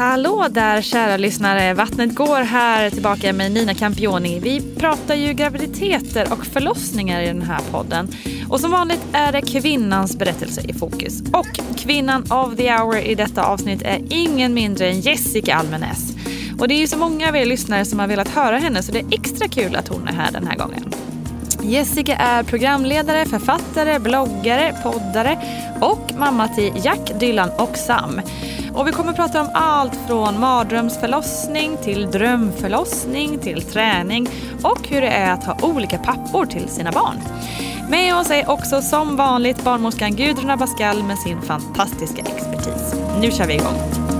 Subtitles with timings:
[0.00, 1.74] Hallå där kära lyssnare!
[1.74, 4.40] Vattnet går här tillbaka med Nina Campioni.
[4.40, 8.08] Vi pratar ju graviditeter och förlossningar i den här podden.
[8.48, 11.22] Och som vanligt är det kvinnans berättelse i fokus.
[11.32, 16.16] Och kvinnan of the hour i detta avsnitt är ingen mindre än Jessica Almenäs.
[16.58, 18.92] Och det är ju så många av er lyssnare som har velat höra henne så
[18.92, 21.09] det är extra kul att hon är här den här gången.
[21.62, 25.38] Jessica är programledare, författare, bloggare, poddare
[25.80, 28.20] och mamma till Jack, Dylan och Sam.
[28.74, 34.28] Och vi kommer att prata om allt från mardrömsförlossning till drömförlossning till träning
[34.62, 37.16] och hur det är att ha olika pappor till sina barn.
[37.90, 42.94] Med oss är också som vanligt barnmorskan Gudrun Abascal med sin fantastiska expertis.
[43.20, 44.19] Nu kör vi igång!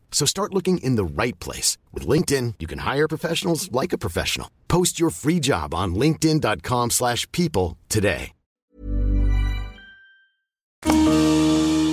[0.11, 1.77] So start looking in the right place.
[1.93, 4.47] With LinkedIn, you can hire professionals like a professional.
[4.67, 8.31] Post your free job on linkedin.com slash people today.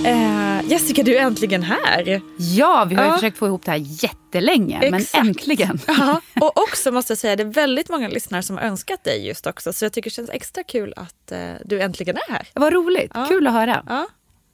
[0.05, 2.21] Eh, Jessica, du är äntligen här.
[2.37, 3.15] Ja, vi har ju Ja.
[3.15, 5.13] försökt få ihop det här jättelänge, Exakt.
[5.13, 5.79] men äntligen.
[5.87, 9.27] Ja, och också måste jag säga, det är väldigt många lyssnare som har önskat dig
[9.27, 9.73] just också.
[9.73, 12.47] Så jag tycker det känns extra kul att eh, du äntligen är här.
[12.53, 13.83] Vad roligt, kul att höra.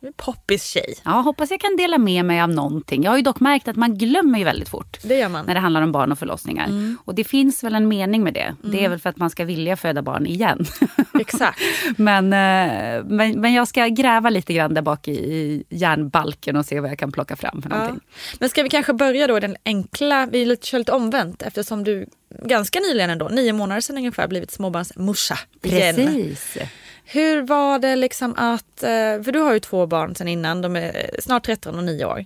[0.06, 0.94] Ja, poppis tjej.
[1.04, 3.04] Ja, hoppas jag kan dela med mig av någonting.
[3.04, 4.98] Jag har ju dock märkt att man glömmer ju väldigt fort.
[5.04, 5.46] Det gör man.
[5.46, 6.66] När det handlar om barn och förlossningar.
[6.66, 6.98] Mm.
[7.06, 8.56] Och det finns väl en mening med det.
[8.64, 10.66] Det är väl för att man ska vilja föda barn igen.
[11.20, 11.60] Exakt.
[11.98, 16.66] men, eh, men, men jag ska gräva lite grann där bak i, i järnbalken och
[16.66, 17.76] se vad jag kan plocka fram för Ja.
[17.78, 18.02] någonting.
[18.40, 22.06] Men ska vi kanske börja då den enkla, vi lite- kör lite omvänt eftersom du
[22.46, 25.96] ganska nyligen ändå, nio månader sedan ungefär, blivit småbarnsmorsa igen.
[25.96, 26.58] Precis.
[27.06, 30.76] Hur var det liksom att, eh, för du har ju två barn sedan innan, de
[30.76, 32.26] är snart 13 och 9 år.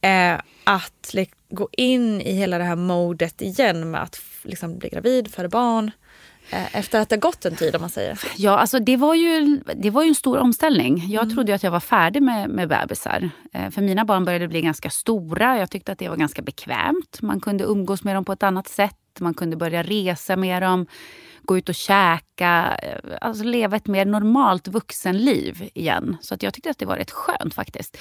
[0.00, 1.14] Eh, att
[1.50, 5.90] gå in i hela det här modet igen med att liksom bli gravid, föda barn.
[6.50, 8.20] Eh, efter att det har gått en tid om man säger.
[8.36, 11.04] Ja, alltså det var ju, det var ju en stor omställning.
[11.08, 13.30] Jag trodde ju att jag var färdig med, med bebisar.
[13.70, 15.58] För mina barn började bli ganska stora.
[15.58, 17.22] Jag tyckte att det var ganska bekvämt.
[17.22, 18.96] Man kunde umgås med dem på ett annat sätt.
[19.20, 20.86] Man kunde börja resa med dem,
[21.46, 22.78] gå ut och käka.
[22.82, 26.16] eh, Alltså leva ett mer normalt vuxenliv igen.
[26.20, 27.96] Så att jag tyckte att det var rätt skönt faktiskt.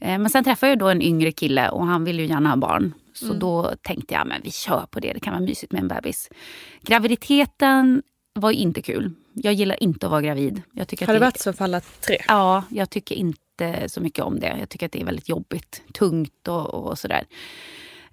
[0.00, 2.56] Eh, men sen träffade jag då en yngre kille och han ville ju gärna ha
[2.56, 2.94] barn.
[3.12, 5.88] Så då tänkte jag men vi kör på det, det kan vara mysigt med en
[5.88, 6.28] bebis.
[6.82, 8.02] Graviditeten
[8.34, 9.10] var inte kul.
[9.32, 10.62] Jag gillar inte att vara gravid.
[10.72, 12.18] Jag tycker Har att det varit så för alla tre?
[12.28, 14.56] Ja, jag tycker inte så mycket om det.
[14.58, 17.24] Jag tycker att det är väldigt jobbigt, tungt och, och sådär.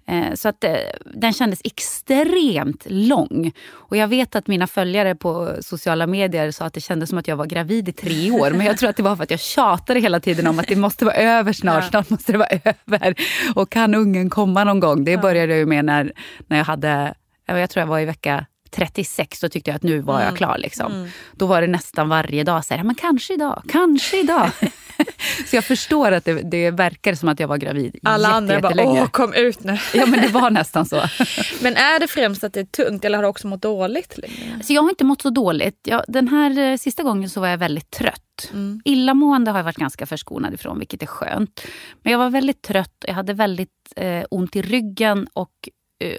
[0.06, 0.74] Eh, så att eh,
[1.14, 3.52] den kändes extremt lång.
[3.70, 7.28] Och jag vet att mina följare på sociala medier sa att det kändes som att
[7.28, 8.50] jag var gravid i tre år.
[8.50, 10.76] Men jag tror att det var för att jag tjatade hela tiden om att det
[10.76, 11.90] måste vara över snart.
[11.90, 13.14] Snart måste det vara över.
[13.54, 15.04] Och kan ungen komma någon gång?
[15.04, 16.12] Det började jag ju med när,
[16.46, 17.14] när jag hade,
[17.46, 20.58] jag tror jag var i vecka 36 då tyckte jag att nu var jag klar.
[20.58, 21.08] Liksom.
[21.32, 24.50] Då var det nästan varje dag så här, men kanske idag, kanske idag.
[25.46, 28.84] så jag förstår att det, det verkar som att jag var gravid Alla andra bara,
[28.84, 29.78] åh kom ut nu.
[29.94, 30.96] Ja men det var nästan så.
[31.60, 34.12] Men är det främst att det är tungt eller har du också mått dåligt?
[34.12, 34.22] Så
[34.54, 35.78] Alltså, jag har inte mått så dåligt.
[35.82, 38.50] Jag, den här eh, sista gången så var jag väldigt trött.
[38.84, 41.66] Illamående har jag varit ganska förskonad ifrån, vilket är skönt.
[42.02, 45.68] Men jag var väldigt trött, jag hade väldigt eh, ont i ryggen och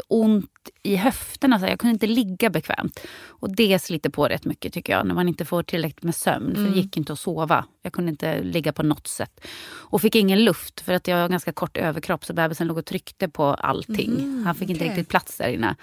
[0.08, 0.50] ont
[0.84, 1.60] i höfterna.
[1.60, 3.00] Så jag kunde inte ligga bekvämt.
[3.28, 6.56] Och det sliter på rätt mycket tycker jag, när man inte får tillräckligt med sömn.
[6.56, 7.66] För det gick inte att sova.
[7.82, 9.48] Jag kunde inte ligga på något sätt.
[9.66, 12.26] Och fick ingen luft, för att jag har ganska kort överkropp.
[12.26, 14.44] Så bebisen låg och tryckte på allting.
[14.46, 15.76] Han fick inte riktigt plats där inne.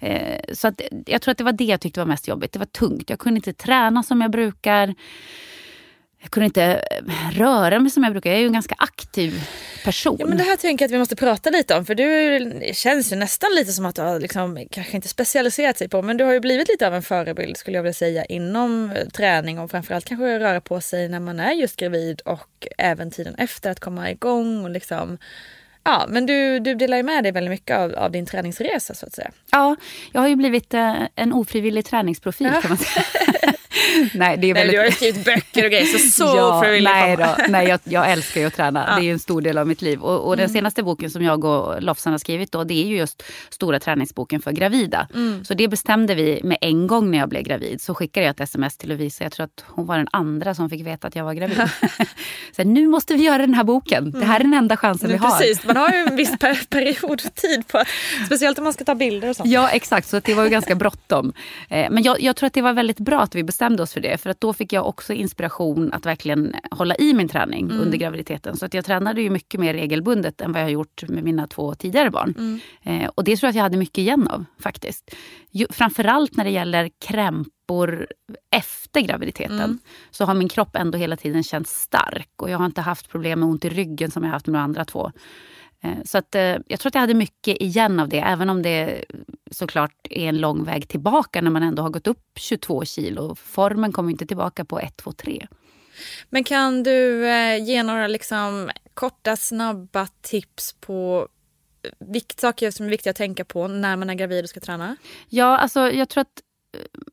[0.00, 2.52] Eh, så att, jag tror att det var det jag tyckte var mest jobbigt.
[2.52, 3.10] Det var tungt.
[3.10, 4.94] Jag kunde inte träna som jag brukar.
[6.26, 8.30] Jag kunde inte eh, röra mig som jag brukar.
[8.30, 9.48] Jag är ju en ganska aktiv
[9.84, 10.16] person.
[10.18, 13.12] Ja, men det här tänker jag att vi måste prata lite om för du känns
[13.12, 16.24] ju nästan lite som att du har liksom, kanske inte specialiserat sig på men du
[16.24, 19.70] har ju blivit lite av en förebild skulle jag vilja säga inom eh, träning och
[19.70, 23.80] framförallt kanske röra på sig när man är just gravid och även tiden efter att
[23.80, 25.18] komma igång och liksom
[25.84, 29.06] Ja, men du, du delar ju med dig väldigt mycket av, av din träningsresa så
[29.06, 29.30] att säga.
[29.50, 29.76] Ja,
[30.12, 33.04] jag har ju blivit eh, en ofrivillig träningsprofil kan man säga.
[34.14, 34.72] nej, det är Nej, väldigt...
[34.74, 36.92] du har ju skrivit böcker och grejer så så ja, ofrivilligt.
[36.94, 38.98] nej, då, nej jag, jag älskar ju att träna.
[39.00, 40.00] Det är en stor del av mitt liv.
[40.00, 42.96] Och, och den senaste boken som jag och Lofsan har skrivit då, det är ju
[42.96, 45.08] just stora träningsboken för gravida.
[45.44, 47.80] Så det bestämde vi med en gång när jag blev gravid.
[47.82, 49.24] Så skickade jag ett sms till Lovisa.
[49.24, 51.62] Jag tror att hon var den andra som fick veta att jag var gravid.
[52.56, 54.10] så nu måste vi göra den här boken.
[54.10, 55.38] Det här är den enda chansen vi Men har.
[55.38, 57.88] Precis, man har ju en viss per period tid på att,
[58.26, 59.50] speciellt om man ska ta bilder och sånt.
[59.50, 60.08] Ja, exakt.
[60.08, 61.32] Så det var ju ganska bråttom.
[61.68, 64.00] Eh, Men jag, jag tror att det var väldigt bra att vi bestämde oss för
[64.00, 64.18] det.
[64.18, 68.56] För att då fick jag också inspiration att verkligen hålla i min träning under graviditeten.
[68.56, 71.46] Så att jag tränade ju mycket mer regelbundet än vad jag har gjort med mina
[71.46, 72.60] två tidigare barn.
[72.82, 75.14] Eh, Och det tror jag att jag hade mycket igen av faktiskt.
[75.50, 78.06] Ju, framförallt när det gäller krämpor
[78.50, 79.78] efter graviditeten
[80.10, 82.30] så har min kropp ändå hela tiden känts stark.
[82.36, 84.64] Och jag har inte haft problem med ont i ryggen som jag haft med de
[84.64, 85.12] andra två.
[85.82, 88.62] Eh, Så att, eh, jag tror att jag hade mycket igen av det, även om
[88.62, 89.04] det
[89.50, 93.34] såklart är en lång väg tillbaka när man ändå har gått upp 22 kilo.
[93.34, 95.46] Formen kommer inte tillbaka på 1, 2, 3.
[96.30, 101.28] Men kan du eh, ge några liksom, korta, snabba tips på
[101.98, 104.96] vikt, saker som är viktiga att tänka på när man är gravid och ska träna?
[105.28, 106.40] Ja, alltså jag tror att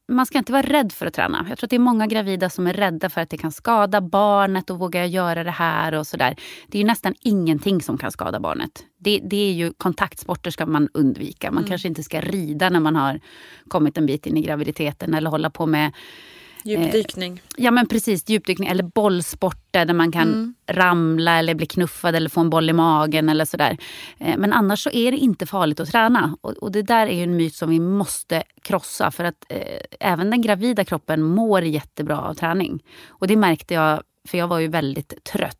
[0.07, 1.45] man ska inte vara rädd för att träna.
[1.49, 4.01] Jag tror att det är många gravida som är rädda för att det kan skada
[4.01, 6.35] barnet och vågar jag göra det här och sådär.
[6.67, 8.85] Det är ju nästan ingenting som kan skada barnet.
[8.97, 11.51] Det, det är ju kontaktsporter ska man undvika.
[11.51, 13.19] Man kanske inte ska rida när man har
[13.67, 15.91] kommit en bit in i graviditeten eller hålla på med
[16.63, 17.41] Djupdykning.
[17.57, 22.41] Ja men precis, djupdykning eller bollsporter där man kan ramla eller bli knuffad eller få
[22.41, 23.77] en boll i magen eller sådär.
[24.17, 26.37] Eh, Men annars så är det inte farligt att träna.
[26.41, 29.59] Och, och det där är en myt som vi måste krossa för att eh,
[29.99, 32.83] även den gravida kroppen mår jättebra av träning.
[33.07, 35.57] Och det märkte jag för jag var ju väldigt trött.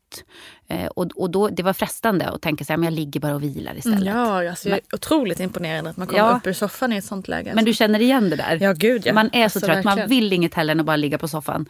[0.67, 3.43] Eh, och, och då, det var frestande att tänka sig att jag ligger bara och
[3.43, 4.05] vilar istället.
[4.05, 6.35] Ja, alltså, är otroligt imponerande att man kommer Ja.
[6.37, 7.51] upp ur soffan i ett sånt läge.
[7.55, 8.57] Men du känner igen det där?
[8.61, 9.13] Ja, gud, ja.
[9.13, 11.65] Man är så Alltså, trött, man vill inget hellre än att bara ligga på soffan.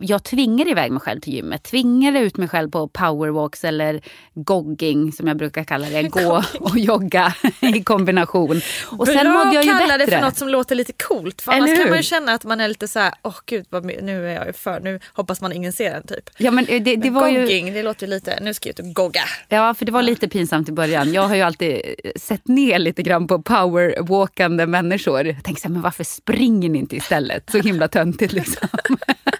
[0.00, 4.00] Jag tvingar iväg mig själv till gymmet, tvingar ut mig själv på powerwalks eller
[4.34, 6.02] gogging som jag brukar kalla det.
[6.02, 8.60] Gå och jogga i kombination.
[8.98, 11.42] Och sen Bra mådde jag ju kalla det för något som låter lite coolt.
[11.42, 13.84] För annars kan man ju känna att man är lite så här, åh gud vad,
[13.84, 16.30] my- nu är jag för, nu hoppas man ingen ser den typ.
[16.38, 17.46] Ja, men det, det Men var ju
[17.78, 19.20] det låter ju lite, nu ska jag ut och gogga.
[19.48, 21.12] Ja, för det var lite pinsamt i början.
[21.12, 25.26] Jag har ju alltid eh, sett ner lite grann på powerwalkande människor.
[25.26, 27.50] Jag tänkte så här, men varför springer ni inte istället?
[27.50, 28.68] Så himla töntigt liksom.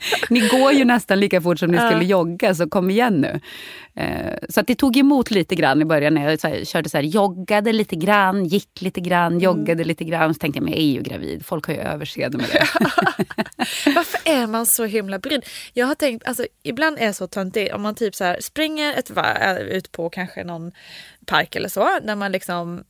[0.31, 3.41] ni går ju nästan lika fort som ni skulle jogga, så kom igen nu.
[3.95, 6.89] Eh, Så att det tog emot lite grann i början när jag så här, körde
[6.89, 10.35] så här, joggade lite grann, gick lite grann, joggade lite grann.
[10.35, 12.67] Så tänkte jag, men jag är ju gravid, folk har ju överseende med det.
[13.95, 15.45] Varför är man så himla brydd?
[15.73, 18.95] Jag har tänkt, alltså ibland är det så töntigt om man typ så här springer
[18.99, 20.73] ett varv ut på kanske någon
[21.27, 22.85] park eller så, där man liksom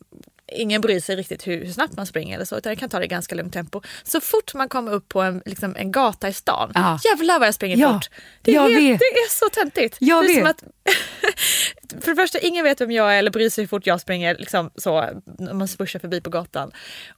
[0.52, 2.98] Ingen bryr sig riktigt hur, hur snabbt man springer eller så, utan jag kan ta
[2.98, 3.82] det i ganska lugnt tempo.
[4.02, 6.98] Så fort man kommer upp på en, liksom, en gata i stan, Ja.
[7.04, 8.10] jävlar vad jag springer Ja, fort.
[8.42, 9.96] Det är, helt, det är så töntigt.
[10.00, 10.58] Jag det är vet.
[10.58, 10.74] Som att,
[12.00, 14.36] för det första, ingen vet vem jag är eller bryr sig hur fort jag springer
[14.38, 16.70] liksom så, när man svuschar förbi på gatan.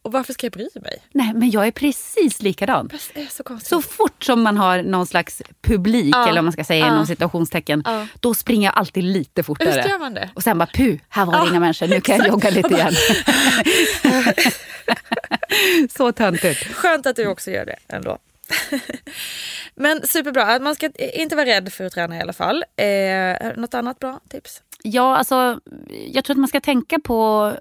[0.03, 1.03] Och varför ska jag bry mig?
[1.13, 2.91] Nej, men jag är precis likadan.
[3.15, 3.69] Det är så konstigt.
[3.69, 6.23] Så fort som man har någon slags publik, Ja.
[6.29, 6.93] eller vad man ska säga Ja.
[6.93, 8.07] inom situationstecken, Ja.
[8.21, 9.77] då springer jag alltid lite fortare.
[9.77, 10.31] Visst gör man det?
[10.35, 12.75] Och sen bara puh, här var det Ja, inga människor, nu kan jag jogga lite
[12.75, 12.93] igen.
[15.97, 16.75] så töntigt.
[16.75, 18.19] Skönt att du också gör det ändå.
[19.75, 22.65] Men superbra, man ska inte vara rädd för att träna i alla fall.
[22.77, 24.63] Eh, något annat bra tips?
[24.83, 25.61] Ja, alltså,
[26.07, 27.53] jag tror att man ska tänka på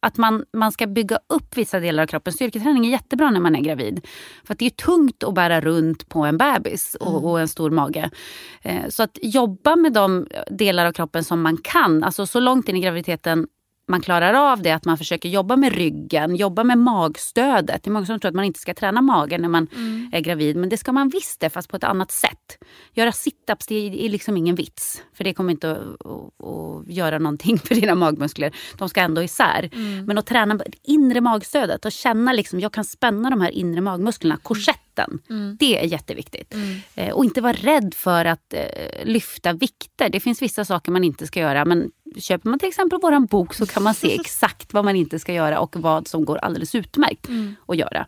[0.00, 2.32] att man, man ska bygga upp vissa delar av kroppen.
[2.32, 4.06] Styrketräning är jättebra när man är gravid.
[4.44, 7.70] För att det är tungt att bära runt på en bebis och, och en stor
[7.70, 8.10] mage.
[8.62, 12.68] Eh, så att jobba med de delar av kroppen som man kan, alltså så långt
[12.68, 13.46] in i graviditeten
[13.88, 17.82] man klarar av det, att man försöker jobba med ryggen, jobba med magstödet.
[17.82, 19.68] Det är många som tror att man inte ska träna magen när man
[20.12, 22.58] är gravid, men det ska man visst det, fast på ett annat sätt.
[22.92, 27.18] Göra sit-ups, det är liksom ingen vits, för det kommer inte att, att, att göra
[27.18, 28.54] någonting för dina magmuskler.
[28.78, 29.70] De ska ändå isär.
[30.06, 34.36] Men att träna inre magstödet och känna liksom, jag kan spänna de här inre magmusklerna,
[34.96, 35.56] korsetten.
[35.58, 36.54] Det är jätteviktigt.
[36.94, 40.08] Eh, och inte vara rädd för att eh, lyfta vikter.
[40.08, 43.54] Det finns vissa saker man inte ska göra, men köper man till exempel våran bok
[43.54, 46.74] så kan man se exakt vad man inte ska göra och vad som går alldeles
[46.74, 47.28] utmärkt
[47.68, 48.06] att göra.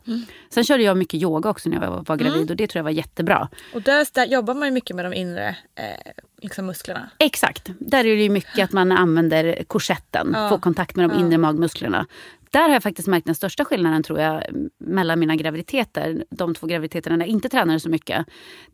[0.50, 2.84] Sen körde jag mycket yoga också när jag var, var gravid och det tror jag
[2.84, 3.48] var jättebra.
[3.74, 6.12] Och där, där jobbar man mycket med de inre eh,
[6.42, 7.10] liksom musklerna.
[7.18, 7.70] Exakt.
[7.78, 10.48] Där är det mycket att man använder korsetten, Ja.
[10.48, 12.06] får kontakt med de inre magmusklerna.
[12.54, 14.42] Där har jag faktiskt märkt den största skillnaden tror jag
[14.78, 16.24] mellan mina graviditeter.
[16.30, 18.26] De två graviditeterna när jag inte tränade så mycket.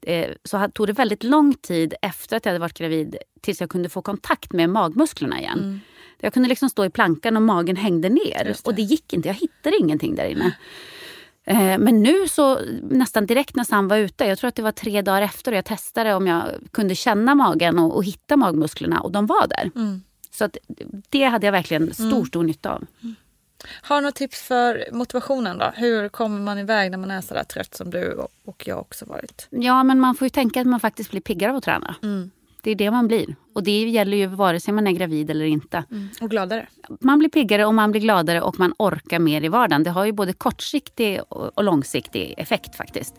[0.03, 3.71] Eh, så tog det väldigt lång tid efter att jag hade varit gravid tills jag
[3.71, 5.81] kunde få kontakt med magmusklerna igen.
[6.21, 8.45] Jag kunde liksom stå i plankan och magen hängde ner.
[8.45, 8.67] Det.
[8.69, 9.29] Och det gick inte.
[9.29, 10.57] Jag hittade ingenting där inne.
[11.45, 14.73] Eh, Men nu så nästan direkt när Sam var ute, jag tror att det var
[14.73, 19.01] tre dagar efter och jag testade om jag kunde känna magen och, och hitta magmusklerna
[19.01, 19.71] och de var där.
[20.31, 20.57] Så att
[21.09, 22.87] det hade jag verkligen stor, stor nytta av.
[23.83, 25.73] Har du något tips för motivationen då?
[25.75, 28.12] Hur kommer man iväg när man är så där trött som du
[28.45, 29.47] och- jag också varit?
[29.50, 31.95] Ja, men man får ju tänka att man faktiskt blir piggare av att träna.
[32.62, 33.37] Det är det man blir.
[33.52, 35.85] Och det gäller ju vare sig man är gravid eller inte.
[36.21, 36.67] Och gladare.
[37.00, 39.83] Man blir piggare och man blir gladare och man orkar mer i vardagen.
[39.83, 43.14] Det har ju både kortsiktig och långsiktig effekt faktiskt.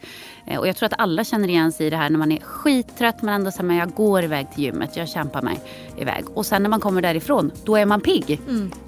[0.48, 2.40] Eh, Och jag tror att alla känner igen sig i det här när man är
[2.40, 5.60] skittrött men ändå säger man jag går iväg till gymmet, jag kämpar mig
[5.98, 6.24] iväg.
[6.34, 8.40] Och sen när man kommer därifrån, då är man pigg.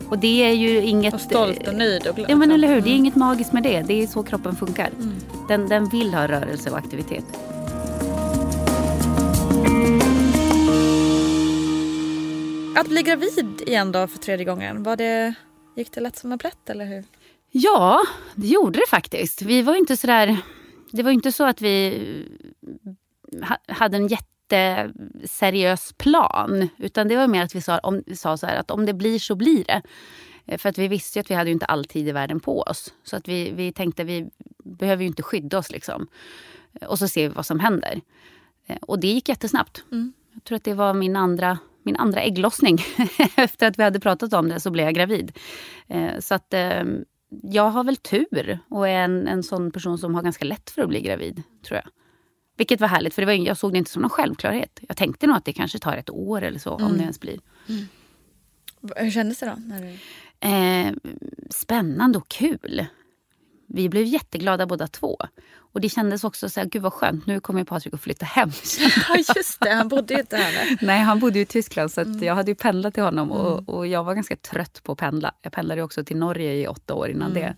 [0.09, 1.13] Och det är ju inget...
[1.13, 2.07] Och stolt och nöjd.
[2.07, 2.29] Och glad.
[2.29, 3.81] Ja men eller hur, det är inget magiskt med det.
[3.81, 4.89] Det är så kroppen funkar.
[5.47, 7.25] Den, den vill ha rörelse och aktivitet.
[12.75, 15.33] Att bli gravid igen då för tredje gången, var det,
[15.75, 17.03] gick det lätt som en plätt eller hur?
[17.51, 17.99] Ja,
[18.35, 19.41] det gjorde det faktiskt.
[19.41, 20.37] Vi var inte sådär...
[20.91, 22.03] Det var inte så att vi
[23.47, 26.69] ha- hade en jätteseriös plan.
[26.77, 29.19] Utan det var mer att vi sa, om, sa så här att om det blir
[29.19, 29.81] så blir det.
[30.45, 32.93] Eh, För att vi visste att vi hade inte all tid i världen på oss.
[33.03, 34.29] Så att vi, vi tänkte vi
[34.63, 36.07] behöver ju inte skydda oss liksom.
[36.81, 38.01] Eh, Och så ser vi vad som händer.
[38.67, 39.83] Eh, Och det gick jättesnabbt.
[40.33, 42.77] Jag tror att det var min andra, min andra ägglossning.
[43.35, 45.37] Efter att vi hade pratat om det så blev jag gravid.
[45.87, 46.83] Eh, Så att eh,
[47.43, 50.81] jag har väl tur och är en, en sån person som har ganska lätt för
[50.81, 51.89] att bli gravid, tror jag.
[52.57, 54.79] Vilket var härligt, för det var, jag såg det inte som någon självklarhet.
[54.87, 57.39] Jag tänkte nog att det kanske tar ett år eller så, om det ens blir.
[58.95, 59.55] Hur kändes det då?
[59.57, 59.97] När du...
[60.49, 60.93] Eh,
[61.49, 62.85] spännande och kul.
[63.67, 65.17] Vi blev jätteglada båda två.
[65.73, 68.49] Och det kändes också så här, gud vad skönt, nu kommer Patrik att flytta hem.
[69.09, 70.77] Ja just det, han bodde ju inte här.
[70.81, 70.99] nej.
[70.99, 74.03] Han bodde i Tyskland så att jag hade ju pendlat till honom och, och jag
[74.03, 75.33] var ganska trött på att pendla.
[75.41, 77.55] Jag pendlade också till Norge i åtta år innan det.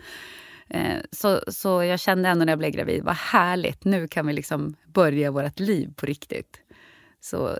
[0.70, 4.34] Eh, så, så jag kände ändå när jag blev gravid, vad härligt, nu kan vi
[4.34, 6.58] liksom börja vårt liv på riktigt.
[7.22, 7.58] Så var,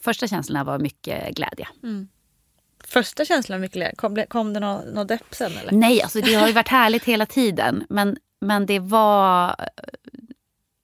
[0.00, 1.68] första känslorna var mycket glädje.
[2.84, 3.96] Första känslan mycket lätt.
[3.96, 5.72] Kom, kom det någon, någon depp sen eller?
[5.72, 7.84] Nej, alltså det har ju varit härligt hela tiden.
[7.88, 9.56] Men, men det var...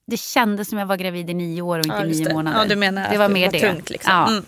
[0.06, 2.34] Det kändes som jag var gravid i nio år och inte Ja, nio det.
[2.34, 2.58] månader.
[2.58, 3.60] Ja, du menar det var mer det.
[3.60, 4.12] tungt liksom.
[4.12, 4.44] Ja, Mm.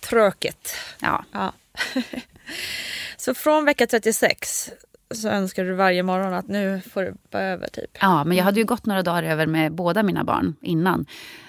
[0.00, 0.74] Tråkigt.
[1.00, 1.24] ja.
[1.32, 1.52] Ja.
[3.16, 4.70] så från vecka 36
[5.14, 7.98] så önskar du varje morgon att nu får det vara över typ.
[8.00, 11.06] ja, men jag hade ju gått några dagar över med båda mina barn innan.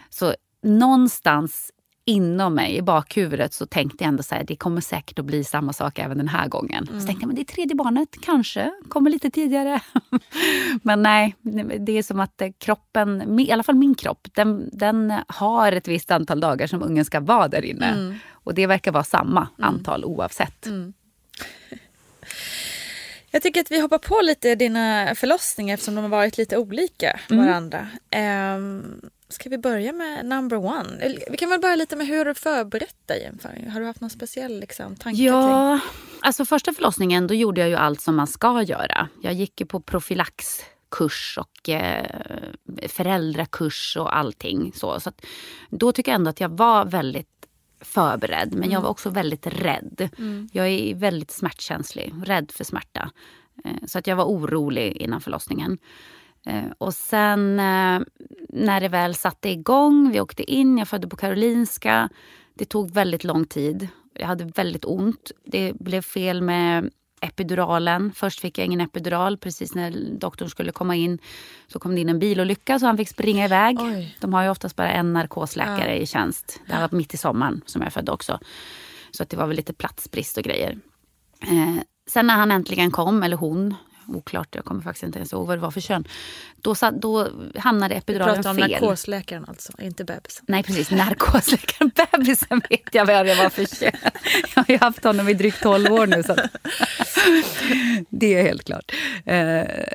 [0.10, 1.72] Så någonstans
[2.08, 5.44] inom mig, i bakhuvudet, så tänkte jag ändå så här, det kommer säkert att bli
[5.44, 6.86] samma sak även den här gången.
[6.86, 9.80] Så tänkte jag, men det är tredje barnet, kanske kommer lite tidigare.
[10.82, 11.36] men nej,
[11.80, 15.88] det är som att eh, kroppen, i alla fall min kropp, den, den har ett
[15.88, 18.20] visst antal dagar som ungen ska vara där inne.
[18.32, 20.68] Och det verkar vara samma antal oavsett.
[23.32, 27.20] Jag tycker att vi hoppar på lite dina förlossningar eftersom de har varit lite olika
[27.30, 27.46] Mm.
[27.46, 27.88] varandra.
[29.29, 31.17] Ska vi börja med number one?
[31.29, 33.69] Vi kan väl börja lite med hur du förberett dig inför.
[33.69, 35.22] Har du haft någon speciell liksom, tanke?
[35.22, 35.79] Ja,
[36.22, 39.10] alltså första förlossningen då gjorde jag ju allt som man ska göra.
[39.22, 42.05] Jag gick ju på profylaxkurs och eh,
[42.88, 44.72] föräldrakurs och allting.
[44.75, 45.12] Så, så
[45.69, 47.27] då tycker jag ändå att jag var väldigt
[47.81, 48.53] förberedd.
[48.53, 50.10] Men jag var också väldigt rädd.
[50.51, 53.12] Jag är väldigt smärtkänslig, rädd för smärta.
[53.65, 55.77] Eh, så att jag var orolig innan förlossningen.
[56.48, 58.00] Eh, och sen eh,
[58.50, 62.10] när det väl satte igång, vi åkte in, jag födde på Karolinska.
[62.54, 63.88] Det tog väldigt lång tid.
[64.13, 65.32] Jag hade väldigt ont.
[65.46, 66.89] Det blev fel med
[67.22, 68.12] epiduralen.
[68.16, 69.38] Först fick jag ingen epidural.
[69.38, 71.20] Precis när doktorn skulle komma in
[71.68, 73.77] så kom det in en bilolycka så han fick springa iväg.
[73.80, 74.18] Oj.
[74.20, 76.62] De har ju oftast bara en narkosläkare i tjänst.
[76.68, 78.39] Det här var mitt i sommaren som jag födde också.
[79.12, 80.77] Så att det var väl lite platsbrist och grejer.
[81.42, 83.75] Eh, sen när han äntligen kom, eller hon,
[84.16, 86.08] oklart, jag kommer faktiskt inte ens ihåg vad det var för kön.
[86.56, 88.72] Då, då hamnade epiduralen pratar om fel.
[88.72, 90.46] narkosläkaren alltså, inte bebisen.
[90.48, 91.92] Nej precis, narkosläkaren.
[92.12, 93.92] Bebisen vet jag vad det var för kön.
[94.56, 96.24] Jag har ju haft honom i drygt 12 år nu.
[96.24, 96.36] Så
[98.10, 98.92] det är helt klart.
[99.26, 99.36] Eh,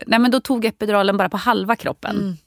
[0.06, 2.38] nej men då tog epiduralen bara på halva kroppen.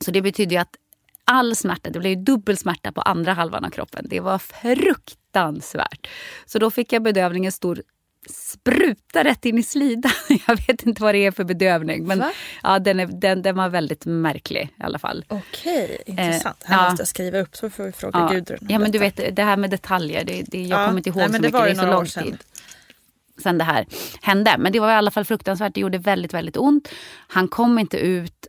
[0.00, 0.76] Så det betyder att
[1.24, 4.06] all smärta, det blev dubbel smärta på andra halvan av kroppen.
[4.08, 6.08] Det var fruktansvärt.
[6.46, 7.82] Så då fick jag bedövning, en stor
[8.30, 10.12] spruta rätt in i slidan.
[10.46, 12.06] Jag vet inte vad det är för bedövning.
[12.06, 12.32] Men Va?
[12.62, 15.24] ja, den, är, den, den var väldigt märklig i alla fall.
[15.28, 16.56] Okej, intressant.
[16.64, 16.84] här ja.
[16.90, 18.58] måste jag skriva upp så får vi fråga Ja, Gudrun.
[18.68, 19.22] ja men du detta.
[19.22, 20.24] vet det här med detaljer.
[20.24, 21.52] Det, det, jag Ja, kommer inte ihåg nej, så det mycket.
[21.54, 22.24] var Det är så lång sedan.
[22.24, 22.38] tid
[23.42, 23.86] sen det här
[24.22, 24.56] hände.
[24.58, 25.74] Men det var i alla fall fruktansvärt.
[25.74, 26.88] Det gjorde väldigt, väldigt ont.
[27.28, 28.46] Han kom inte ut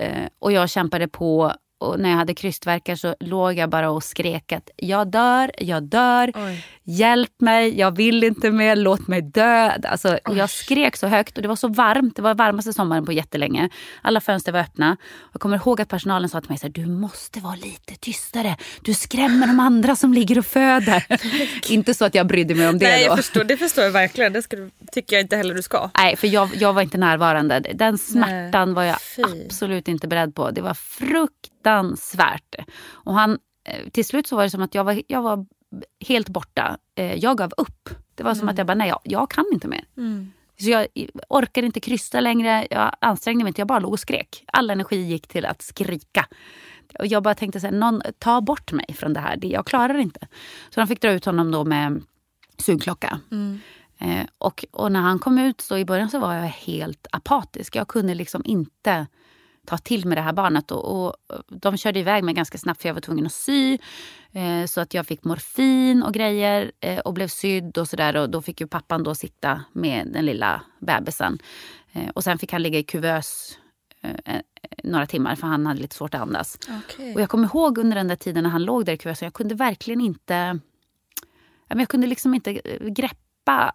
[0.00, 1.52] eh, och jag kämpade på.
[1.80, 5.82] Och när jag hade krystvärkar så låg jag bara och skrek att jag dör, jag
[5.82, 6.64] dör, Oj.
[6.84, 9.72] hjälp mig, jag vill inte mer, låt mig dö.
[9.84, 12.16] Alltså, jag skrek så högt och det var så varmt.
[12.16, 13.68] Det var varmaste sommaren på jättelänge.
[14.02, 14.96] Alla fönster var öppna.
[15.32, 18.56] Jag kommer ihåg att personalen sa till mig så här, du måste vara lite tystare.
[18.82, 21.06] Du skrämmer de andra som ligger och föder.
[21.72, 23.10] inte så att jag brydde mig om det Nej, då.
[23.10, 24.32] jag förstår, det förstår jag verkligen.
[24.32, 25.90] Det skulle, tycker jag inte heller du ska.
[25.98, 27.60] Nej, för jag, jag var inte närvarande.
[27.74, 29.22] Den smärtan var jag fy.
[29.46, 30.50] absolut inte beredd på.
[30.50, 30.74] Det var
[31.62, 32.54] fruktansvärt.
[32.90, 35.46] Och han, eh, till slut så var det som att jag var, jag var
[36.06, 36.78] helt borta.
[36.94, 37.88] Eh, Jag gav upp.
[38.14, 39.84] Det var som att jag bara, nej, jag, jag kan inte mer.
[40.60, 40.86] Så jag
[41.28, 42.66] orkade inte krysta längre.
[42.70, 43.60] Jag ansträngde mig inte.
[43.60, 44.44] Jag bara låg och skrek.
[44.52, 46.26] All energi gick till att skrika.
[46.98, 49.36] Och jag bara tänkte så här, någon, ta bort mig från det här.
[49.36, 50.20] Det- Jag klarar inte.
[50.70, 52.02] Så de fick dra ut honom då med
[52.58, 53.20] sugklocka.
[53.98, 57.76] Eh, och, och när han kom ut så i början så var jag helt apatisk.
[57.76, 59.06] Jag kunde liksom inte
[59.68, 60.70] ta till mig det här barnet.
[60.70, 61.14] Och, och
[61.48, 63.78] de körde iväg mig ganska snabbt för jag var tvungen att sy.
[64.32, 68.16] Eh, så att jag fick morfin och grejer eh, och blev sydd och sådär.
[68.16, 71.38] Och då fick ju pappan då sitta med den lilla bebisen.
[71.92, 73.58] Eh, och sen fick han ligga i kuvös
[74.02, 74.40] eh, eh,
[74.84, 76.58] några timmar för han hade lite svårt att andas.
[76.84, 77.14] Okej.
[77.14, 79.34] Och jag kommer ihåg under den där tiden när han låg där i kuvösen, jag
[79.34, 80.60] kunde verkligen inte...
[81.68, 83.72] Jag kunde liksom inte eh, greppa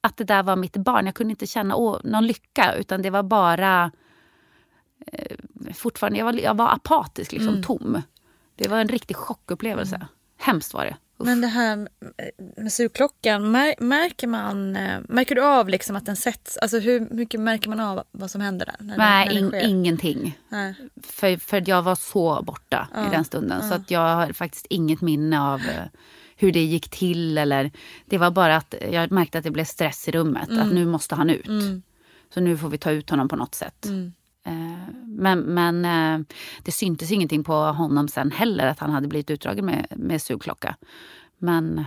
[0.00, 1.06] att det där var mitt barn.
[1.06, 3.90] Jag kunde inte känna någon lycka, utan det var bara...
[5.12, 5.36] Eh,
[5.74, 8.02] fortfarande, jag var, jag var apatisk, liksom tom.
[8.56, 10.06] Det var en riktig chockupplevelse.
[10.38, 10.96] Hemskt var det.
[11.18, 11.26] Uff.
[11.26, 11.90] Men det här med-
[13.42, 16.56] mär, märker man, eh, märker du av liksom att den sätts?
[16.56, 18.76] Alltså hur mycket märker man av vad som händer där?
[18.80, 20.38] När, Nej, när in, ingenting.
[20.48, 20.74] Nej.
[21.02, 23.68] För, för jag var så borta i den stunden.
[23.68, 25.84] Så att jag har faktiskt inget minne av eh,
[26.36, 27.38] hur det gick till.
[27.38, 27.70] Eller,
[28.06, 30.48] det var bara att jag märkte att det blev stress i rummet.
[30.50, 31.46] Att nu måste han ut.
[32.34, 33.86] Så nu får vi ta ut honom på något sätt.
[33.86, 33.92] Eh,
[35.04, 36.26] Men, men eh,
[36.62, 40.76] det syntes ingenting på honom sen heller att han hade blivit utdragen med, med sugklocka.
[41.38, 41.84] Men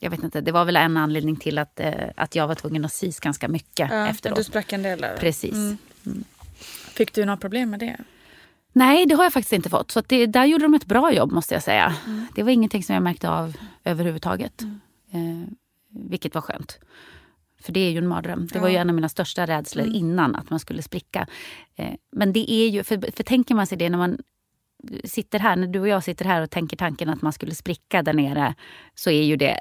[0.00, 2.84] jag vet inte, det var väl en anledning till att, eh, att jag var tvungen
[2.84, 4.36] att sys ganska mycket Ja, efteråt.
[4.36, 5.16] Du sprack en del där.
[5.16, 5.54] Precis.
[6.94, 7.96] Fick du några problem med det?
[8.72, 9.90] Nej, det har jag faktiskt inte fått.
[9.90, 11.94] Så att det, där gjorde de ett bra jobb måste jag säga.
[12.34, 14.62] Det var ingenting som jag märkte av överhuvudtaget.
[15.12, 15.52] Eh,
[15.88, 16.78] vilket var skönt.
[17.62, 18.48] För det är ju en mardröm.
[18.52, 21.26] Det var ju en av mina största rädslor innan, att man skulle spricka.
[21.76, 24.18] Eh, men det är ju, för, för tänker man sig det när man
[25.04, 28.02] sitter här, när du och jag sitter här och tänker tanken att man skulle spricka
[28.02, 28.54] där nere,
[28.94, 29.60] så är ju det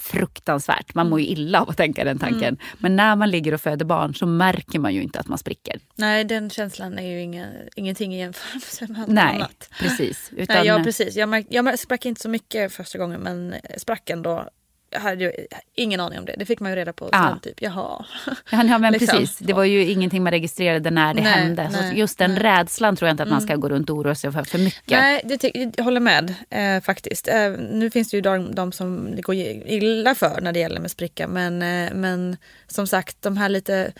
[0.00, 0.94] fruktansvärt.
[0.94, 2.58] Man mår ju illa av att tänka den tanken.
[2.78, 5.80] Men när man ligger och föder barn så märker man ju inte att man spricker.
[5.94, 9.68] Nej, den känslan är ju inga, ingenting i jämförelse med Nej, annat.
[9.78, 10.30] precis.
[10.36, 11.16] Utan, Nej, precis.
[11.16, 14.48] Jag, jag sprack inte så mycket första gången men sprack ändå.
[14.92, 15.32] Jag hade ju
[15.74, 16.34] ingen aning om det.
[16.38, 17.28] Det fick man ju reda på Ja.
[17.30, 17.40] sen.
[17.40, 17.62] Typ.
[17.62, 18.04] Jaha.
[18.26, 19.18] Ja, ja, men Liksom.
[19.18, 19.38] precis.
[19.38, 21.68] Det var ju ingenting man registrerade när det Nej, hände.
[21.72, 22.42] nej, så just den nej.
[22.42, 24.90] rädslan tror jag inte att man ska gå runt och oroa sig för för mycket.
[25.00, 27.28] Nej, det jag håller med eh, faktiskt.
[27.28, 30.80] Eh, nu finns det ju de, de som det går illa för när det gäller
[30.80, 31.28] med spricka.
[31.28, 33.92] Men, eh, men som sagt, de här lite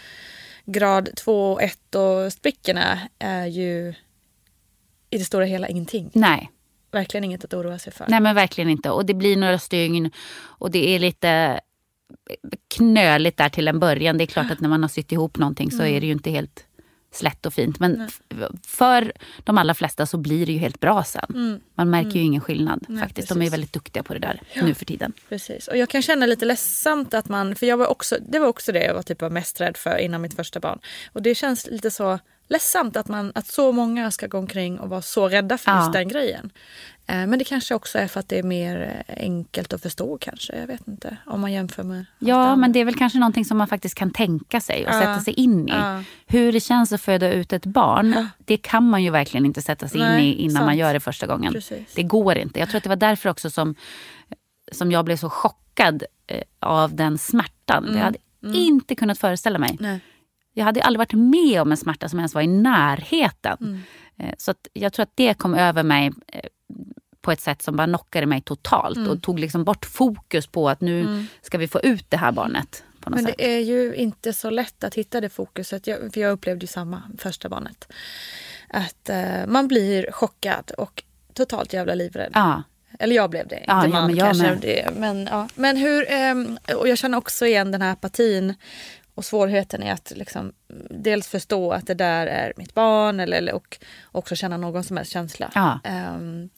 [0.65, 3.95] grad 2 och 1 och sprickorna är ju
[5.11, 6.11] i det stora hela ingenting.
[6.15, 6.51] Nej.
[6.93, 8.07] Verkligen inget att oroa sig för.
[8.09, 8.91] Nej men verkligen inte.
[8.91, 10.11] Och det blir några stygn
[10.43, 11.61] och det är lite
[12.77, 14.19] knöligt där till en början.
[14.19, 16.31] Det är klart att när man har sytt ihop någonting så är det ju inte
[16.31, 16.67] helt
[17.13, 17.81] slätt och fint.
[17.81, 18.09] Men
[18.67, 19.13] för
[19.45, 21.61] de allra flesta så blir det ju helt bra sen.
[21.75, 23.29] Man märker ju ingen skillnad faktiskt.
[23.29, 23.53] De är precis.
[23.53, 25.13] väldigt duktiga på det där nu för tiden.
[25.29, 25.69] Precis.
[25.69, 28.73] Och jag kan känna lite ledsamt att man, för jag var också, det var också
[28.73, 30.79] det jag var typ av mest rädd för innan mitt första barn.
[31.13, 32.19] Och det känns lite så
[32.53, 35.87] ledsamt att, man, att så många ska gå omkring och vara så rädda för just
[35.87, 35.93] Ja.
[35.93, 36.51] den grejen.
[37.07, 40.19] Eh, Men det kanske också är för att det är mer eh, enkelt att förstå
[40.21, 40.59] kanske.
[40.59, 41.17] Jag vet inte.
[41.27, 42.59] Om man jämför med Ja, annat.
[42.59, 45.01] men det är väl kanske någonting som man faktiskt kan tänka sig och Ja.
[45.01, 45.73] sätta sig in i.
[45.73, 46.03] Ja.
[46.27, 49.89] Hur det känns att föda ut ett barn, det kan man ju verkligen inte sätta
[49.89, 50.67] sig in Nej, i innan sant.
[50.67, 51.53] man gör det första gången.
[51.53, 51.95] Precis.
[51.95, 52.61] Det går inte.
[52.61, 53.75] Jag tror att det var därför också som,
[54.73, 57.89] som jag blev så chockad eh, av den smärtan.
[57.95, 58.19] Jag hade
[58.59, 59.77] inte kunnat föreställa mig.
[59.81, 60.01] Nej.
[60.53, 63.57] Jag hade aldrig varit med om en smärta som ens var i närheten.
[63.61, 63.81] Mm.
[64.19, 66.41] Eh, Så jag tror att det kom över mig eh,
[67.21, 69.11] på ett sätt som bara knockade mig totalt Mm.
[69.11, 72.85] och tog liksom bort fokus på att nu ska vi få ut det här barnet.
[73.07, 73.35] Men sätt.
[73.39, 75.87] det är ju inte så lätt att hitta det fokuset.
[75.87, 77.93] Jag, för jag upplevde ju samma första barnet.
[78.69, 81.03] Att eh, man blir chockad och
[81.35, 82.31] totalt jävla livrädd.
[82.35, 82.63] Ja.
[82.99, 83.65] Eller jag blev det.
[83.67, 84.47] Ja, inte ja, man men jag kanske.
[84.47, 84.59] med.
[84.61, 85.49] Det, men, ja.
[85.55, 86.07] men hur...
[86.11, 88.55] ehm, och jag känner också igen den här apatin
[89.15, 90.53] och svårigheten i att liksom,
[90.91, 93.79] dels förstå att det där är mitt barn eller, eller, och
[94.13, 95.51] också känna någon som helst känsla.
[95.55, 95.81] Ja.
[95.85, 96.49] Ehm,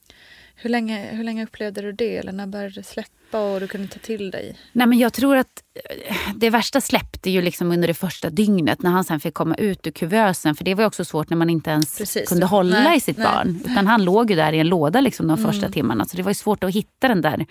[0.55, 2.17] hur, länge, hur länge upplevde du det?
[2.17, 4.57] Eller när började det släppa och du kunde ta till dig?
[4.73, 5.63] Nej, men jag tror att
[6.09, 9.55] eh, det värsta släppte ju liksom under det första dygnet när han sen fick komma
[9.55, 10.55] ut ur kuvösen.
[10.55, 12.29] För det var också svårt när man inte ens Precis.
[12.29, 13.27] kunde hålla Nej, i sitt nej.
[13.27, 13.61] barn.
[13.65, 16.05] Utan han låg ju där i en låda liksom de första timmarna.
[16.05, 17.47] Så det var ju svårt att hitta den där,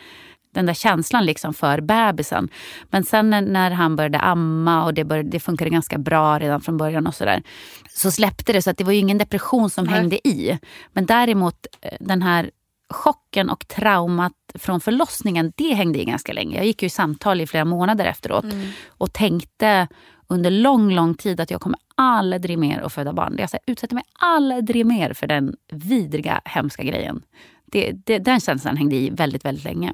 [0.54, 2.50] den där känslan liksom för bebisen.
[2.90, 6.78] Men sen när, han började amma och det, började, det funkade ganska bra redan från
[6.78, 7.44] början och sådär.
[7.90, 9.94] Så släppte det så att det var ingen depression som Nej.
[9.94, 10.60] hängde i.
[10.94, 12.52] Men däremot eh, den här
[12.90, 16.58] chocken och traumat från förlossningen, det hängde i ganska länge.
[16.58, 18.46] Jag gick ju i samtal i flera månader efteråt
[18.88, 19.88] och tänkte
[20.28, 23.36] under lång, lång tid att jag kommer aldrig mer att föda barn.
[23.38, 27.22] Jag utsätter mig aldrig mer för den vidriga, hemska grejen.
[27.66, 29.94] Det, det, den känslan hängde i väldigt, väldigt länge.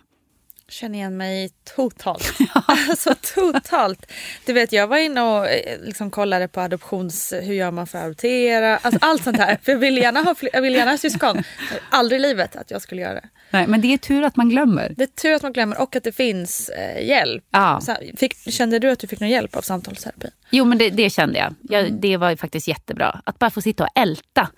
[0.70, 2.38] Känner igen mig totalt.
[2.68, 4.12] alltså totalt.
[4.46, 7.34] Du vet jag var inne och eh, liksom kollade på adoptions...
[7.42, 8.78] Hur gör man för att adoptera?
[8.78, 9.58] Alltså allt sånt här.
[9.64, 11.44] För jag vill gärna ha, jag vill gärna ha syskon.
[11.90, 13.30] Aldrig i livet att jag skulle göra det.
[13.50, 14.94] Nej, men det är tur att man glömmer.
[14.98, 17.44] Det är tur att man glömmer och att det finns eh, hjälp.
[17.52, 17.82] Ja.
[17.82, 20.28] Så, fick, kände du att du fick någon hjälp av samtalsterapi?
[20.50, 21.56] Jo, men det, det kände jag.
[21.62, 21.94] jag.
[21.94, 23.22] Det var ju faktiskt jättebra.
[23.26, 24.50] Att bara få sitta och älta.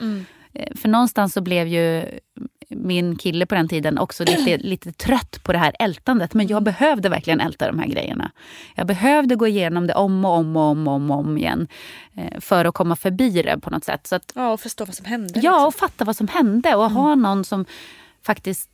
[0.53, 2.05] Eh, För någonstans så blev ju
[2.75, 6.33] min kille på den tiden också lite, lite trött på det här ältandet.
[6.33, 8.31] Men jag behövde verkligen älta de här grejerna.
[8.75, 11.67] Jag behövde gå igenom det om och om och om, och om, och om igen.
[12.17, 14.07] eh, För att komma förbi det på något sätt.
[14.07, 15.39] Så att, Ja, och förstå vad som hände.
[15.39, 17.65] Ja, och fatta vad som hände och ha någon som
[18.25, 18.69] faktiskt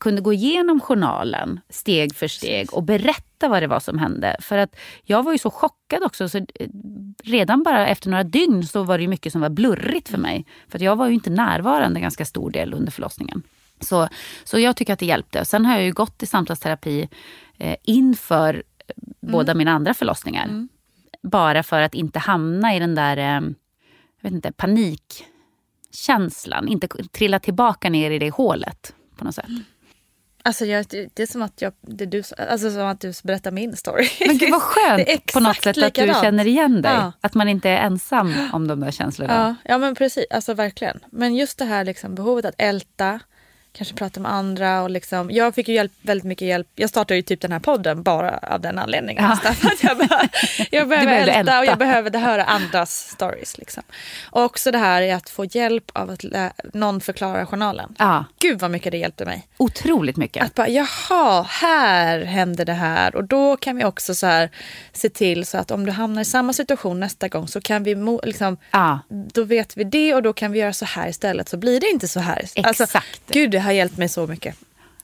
[0.00, 4.36] kunde gå igenom journalen steg för steg och berätta vad det var som hände.
[4.40, 6.28] För att jag var ju så chockad också.
[6.28, 6.44] Så eh,
[7.24, 10.46] redan bara efter några dygn så var det mycket som var blurrigt för mig.
[10.68, 13.42] För att jag var ju inte närvarande ganska stor del under förlossningen.
[13.80, 14.08] Så,
[14.44, 15.44] så jag tycker att det hjälpte.
[15.44, 17.08] Sen har jag ju gått i samtalsterapi
[17.58, 18.62] eh, inför eh,
[19.20, 20.68] båda mina andra förlossningar.
[21.22, 23.40] Bara för att inte hamna i den där eh,
[24.20, 26.68] jag vet inte, panikkänslan.
[26.68, 29.50] Inte trilla tillbaka ner i det hålet på något sätt.
[30.46, 33.76] Alltså jag, det är som att, jag, det du, alltså som att du berättar min
[33.76, 34.08] story.
[34.26, 36.24] Men gud vad skönt på något sätt att du likadant.
[36.24, 36.92] känner igen dig.
[36.92, 37.12] Ja.
[37.20, 39.56] Att man inte är ensam om de där känslorna.
[39.64, 40.26] Ja, ja men precis.
[40.30, 41.00] Alltså verkligen.
[41.10, 43.20] Men just det här liksom, behovet att älta,
[43.76, 44.82] kanske prata med andra.
[44.82, 46.68] Och liksom, jag fick ju hjälp, väldigt mycket hjälp.
[46.74, 49.24] Jag startade ju typ den här podden bara av den anledningen.
[49.24, 49.50] Ja.
[49.50, 50.28] att jag, behöver,
[50.70, 51.58] jag behöver älta, älta.
[51.58, 53.58] och jag behövde höra andras stories.
[53.58, 53.82] Liksom.
[54.30, 56.24] Och också det här är att få hjälp av att
[56.74, 57.94] någon förklarar journalen.
[57.98, 59.48] Ja, Gud vad mycket det hjälpte mig.
[59.56, 60.44] otroligt mycket.
[60.44, 63.16] Att bara, jaha, här hände det här.
[63.16, 64.50] Och då kan vi också så här,
[64.92, 67.96] se till så att om du hamnar i samma situation nästa gång så kan vi
[68.22, 68.98] liksom, Ja.
[69.10, 71.86] då vet vi det och då kan vi göra så här istället så blir det
[71.90, 72.44] inte så här.
[72.62, 73.20] Alltså, Exakt.
[73.30, 74.56] gud, det har hjälpt mig så mycket.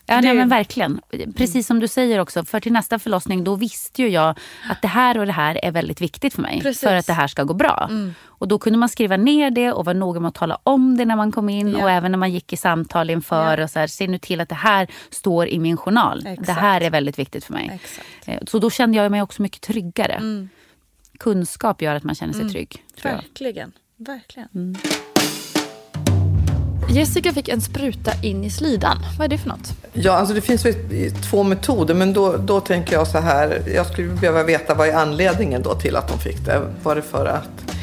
[0.07, 1.01] Ja, nej, men verkligen.
[1.37, 4.39] Precis som du säger också, för till nästa förlossning då visste ju jag
[4.71, 6.61] att det här och det här är väldigt viktigt för mig.
[6.63, 6.83] Precis.
[6.83, 6.93] Mm.
[6.93, 7.91] För att det här ska gå bra.
[8.25, 11.05] Och då kunde man skriva ner det och vara noga med att tala om det
[11.05, 11.69] när man kom in.
[11.73, 11.83] Ja.
[11.83, 13.59] Och även när man gick i samtal inför.
[13.59, 13.65] Ja.
[13.65, 16.27] Och så här, se nu till att det här står i min journal.
[16.27, 16.47] Exakt.
[16.47, 17.71] Det här är väldigt viktigt för mig.
[17.75, 18.09] Exakt.
[18.27, 20.23] Eh, Så då kände jag mig också mycket tryggare.
[21.19, 22.85] Kunskap gör att man känner sig trygg.
[23.01, 23.23] Tror jag.
[23.23, 23.73] Verkligen.
[23.97, 24.77] Verkligen.
[26.93, 28.99] Jessica fick en spruta in i slidan.
[29.19, 29.73] Vad är det för något?
[29.93, 30.67] Ja, alltså det finns
[31.31, 33.63] två metoder, men då, då tänker jag så här.
[33.75, 36.61] Jag skulle behöva veta vad är anledningen då till att de fick det.
[36.83, 37.75] Var det för att,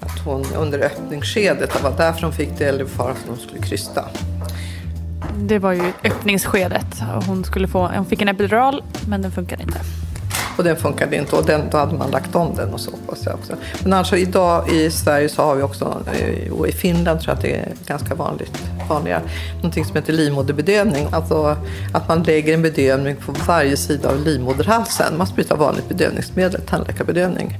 [0.00, 1.72] att hon under öppningsskedet.
[1.76, 4.04] Det var därför hon fick det eller för att hon skulle krysta.
[5.36, 7.00] Det var ju öppningsskedet.
[7.26, 9.80] Hon, skulle få, hon fick en epidural men den funkade inte.
[10.58, 13.26] Och den funkade inte och den, då hade man lagt om den och så hoppas
[13.26, 13.52] jag också.
[13.82, 17.36] Men alltså idag i Sverige så har vi också, eh, och i Finland tror jag
[17.36, 19.22] att det är ganska vanligt, vanliga,
[19.56, 21.06] någonting som heter livmoderbedövning.
[21.12, 21.56] Alltså
[21.92, 25.18] att man lägger en bedövning på varje sida av livmoderhalsen.
[25.18, 27.58] Man sprutar vanligt bedövningsmedel, tandläkarbedövning.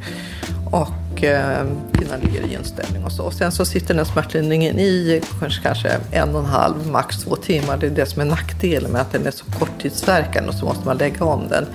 [0.71, 3.23] Och eh, kvinnan ligger i en ställning och så.
[3.23, 7.37] Och sen så sitter den smärtlindringen i kanske, kanske en och en halv, max två
[7.37, 7.77] timmar.
[7.77, 10.87] Det är det som är nackdelen med att den är så korttidsverkande och så måste
[10.87, 11.67] man lägga om den.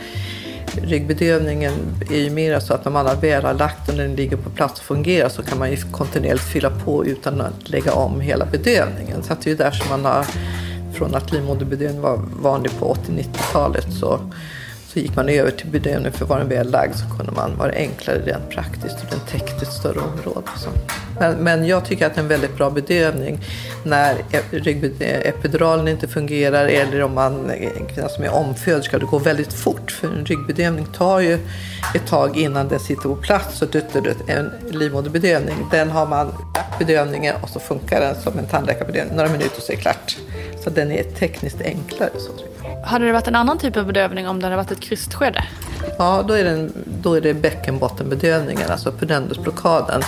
[0.81, 1.73] Ryggbedövningen
[2.09, 4.49] är ju mer så att när man väl har lagt den och den ligger på
[4.49, 8.45] plats och fungerar så kan man ju kontinuerligt fylla på utan att lägga om hela
[8.45, 9.23] bedövningen.
[9.23, 10.25] Så att det är ju där som man har,
[10.93, 14.19] från att livmoderbedövning var vanlig på 80-90-talet så
[14.93, 17.71] så gick man över till bedövning för var den väl lagd så kunde man vara
[17.71, 20.47] enklare rent praktiskt och den täckte ett större område.
[20.57, 20.69] Så.
[21.19, 23.39] Men, men jag tycker att det är en väldigt bra bedövning
[23.83, 24.15] när
[25.01, 29.53] epiduralen inte fungerar eller om man en kvinna som är omfödd ska det gå väldigt
[29.53, 31.39] fort för en ryggbedövning tar ju
[31.95, 33.95] ett tag innan den sitter på plats och dutt,
[34.27, 36.33] en livmoderbedövning den har man
[36.79, 39.17] bedövningen och så funkar den som en tandläkarbedövning.
[39.17, 40.17] Några minuter så är det klart.
[40.63, 42.09] Så den är tekniskt enklare.
[42.17, 42.31] Så
[42.85, 45.43] hade det varit en annan typ av bedövning om det hade varit ett krystskede?
[45.97, 46.69] Ja, då är det,
[47.01, 50.01] då är det bäckenbottenbedövningen, alltså pudendusblockaden.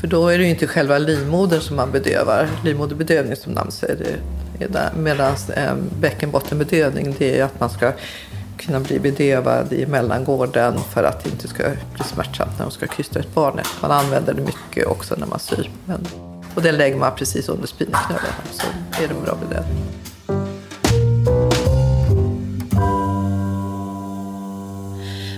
[0.00, 2.48] För då är det ju inte själva livmodern som man bedövar.
[2.64, 4.18] Livmoderbedövning som namnet säger,
[4.58, 4.92] det.
[4.96, 7.92] Medan eh, bäckenbottenbedövning, det är att man ska
[8.58, 11.62] kunna bli bedövad i mellangården för att det inte ska
[11.94, 13.60] bli smärtsamt när de ska krysta ett barn.
[13.82, 15.70] Man använder det mycket också när man syr.
[15.84, 16.06] Men,
[16.54, 18.66] och den lägger man precis under spineknölen, så
[19.02, 19.84] är det en bra bedövning.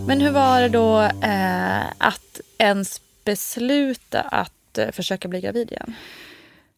[0.06, 5.94] Men hur var det då eh, att ens besluta att eh, försöka bli gravid igen?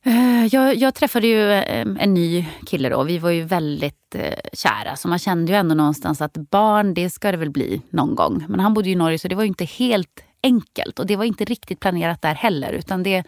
[0.04, 3.02] Eh, jag, jag, träffade ju eh, en ny kille då.
[3.02, 4.16] Vi var ju väldigt
[4.52, 4.96] kära.
[4.96, 8.44] Så man kände ju ändå någonstans att barn, det ska det väl bli någon gång.
[8.48, 10.98] Men han bodde i Norge så det var ju inte helt enkelt.
[10.98, 12.72] Och det var inte riktigt planerat där heller.
[12.72, 13.24] Utan det,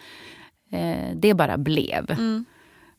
[1.15, 2.11] det bara blev.
[2.11, 2.45] Mm.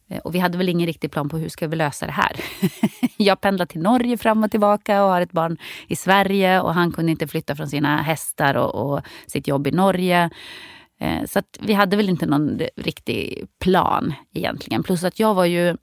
[0.08, 2.32] Eh, och vi hade väl ingen riktig plan på hur ska vi lösa det här.
[3.18, 6.92] jag pendlar till Norge fram och tillbaka och har ett barn i Sverige och han
[6.92, 10.30] kunde inte flytta från sina hästar och, och sitt jobb i Norge.
[11.00, 14.84] Eh, så vi hade väl inte någon riktig plan egentligen.
[14.84, 15.78] Plus att jag var ju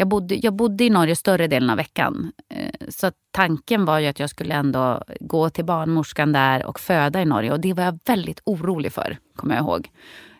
[0.00, 2.32] jag bodde, jag bodde i Norge större delen av veckan.
[2.54, 7.22] Eh, så tanken var ju att jag skulle ändå gå till barnmorskan där och föda
[7.22, 7.52] i Norge.
[7.52, 9.88] Och det var jag väldigt orolig för, kommer jag ihåg.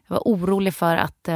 [0.08, 1.28] Jag var orolig för att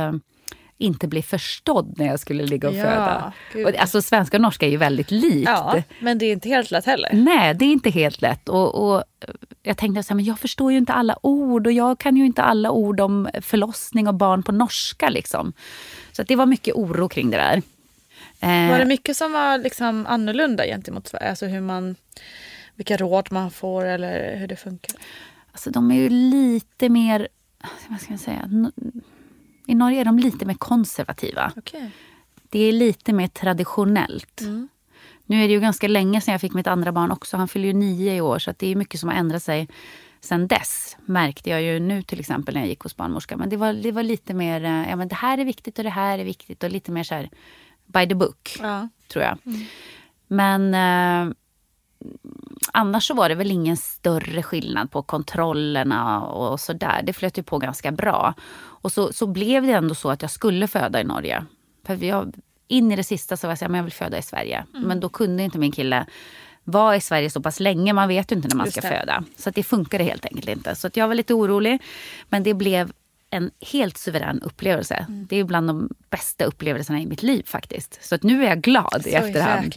[0.82, 3.32] inte bli förstådd när jag skulle ligga och ja, föda.
[3.68, 5.48] Och, alltså svenska och norska är ju väldigt likt.
[5.48, 7.10] Ja, men det är inte helt lätt heller.
[7.12, 8.48] Nej, det är inte helt lätt.
[8.48, 9.04] Och, och
[9.62, 12.26] jag tänkte så här, men jag förstår ju inte alla ord och jag kan ju
[12.26, 15.08] inte alla ord om förlossning och barn på norska.
[15.08, 15.52] Liksom.
[16.12, 17.62] Så det var mycket oro kring det där.
[18.40, 21.30] Eh, var det mycket som var liksom annorlunda gentemot Sverige?
[21.30, 21.96] Alltså hur man,
[22.74, 24.94] vilka råd man får eller hur det funkar?
[25.52, 27.28] Alltså de är ju lite mer,
[27.88, 28.48] vad ska jag säga,
[29.66, 31.52] i Norge är de lite mer konservativa.
[31.56, 31.90] Okay.
[32.50, 34.40] Det är lite mer traditionellt.
[34.40, 34.68] Mm.
[35.26, 37.36] Nu är det ju ganska länge sedan jag fick mitt andra barn också.
[37.36, 39.68] Han fyller ju nio i år så det är mycket som har ändrat sig
[40.20, 40.96] sen dess.
[41.04, 43.36] Märkte jag ju nu till exempel när jag gick hos barnmorska.
[43.36, 45.84] Men det var, det var lite mer, eh, ja men det här är viktigt och
[45.84, 47.30] det här är viktigt och lite mer så här
[47.86, 48.56] by the book.
[48.62, 48.88] Ja.
[49.08, 49.38] Tror jag.
[49.46, 49.64] Mm.
[50.26, 51.34] Men eh,
[52.72, 57.02] annars så var det väl ingen större skillnad på kontrollerna och sådär.
[57.02, 58.34] Det flöt ju på ganska bra.
[58.82, 61.44] Och så, så blev det ändå så att jag skulle föda i Norge.
[61.86, 62.34] För jag,
[62.68, 64.64] in i det sista så var jag så här, men jag vill föda i Sverige.
[64.74, 64.88] Mm.
[64.88, 66.06] Men då kunde inte min kille
[66.64, 67.92] vara i Sverige så pass länge.
[67.92, 69.24] Man vet ju inte när man ska föda.
[69.36, 70.74] Så det funkade helt enkelt inte.
[70.74, 71.82] Så jag var lite orolig.
[72.28, 72.92] Men det blev
[73.30, 74.94] en helt suverän upplevelse.
[75.08, 75.26] Mm.
[75.30, 77.98] Det är bland de bästa upplevelserna i mitt liv faktiskt.
[78.04, 79.74] Så att nu är jag glad så i efterhand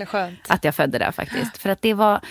[0.47, 1.57] att jag födde där faktiskt.
[1.57, 2.21] För att det var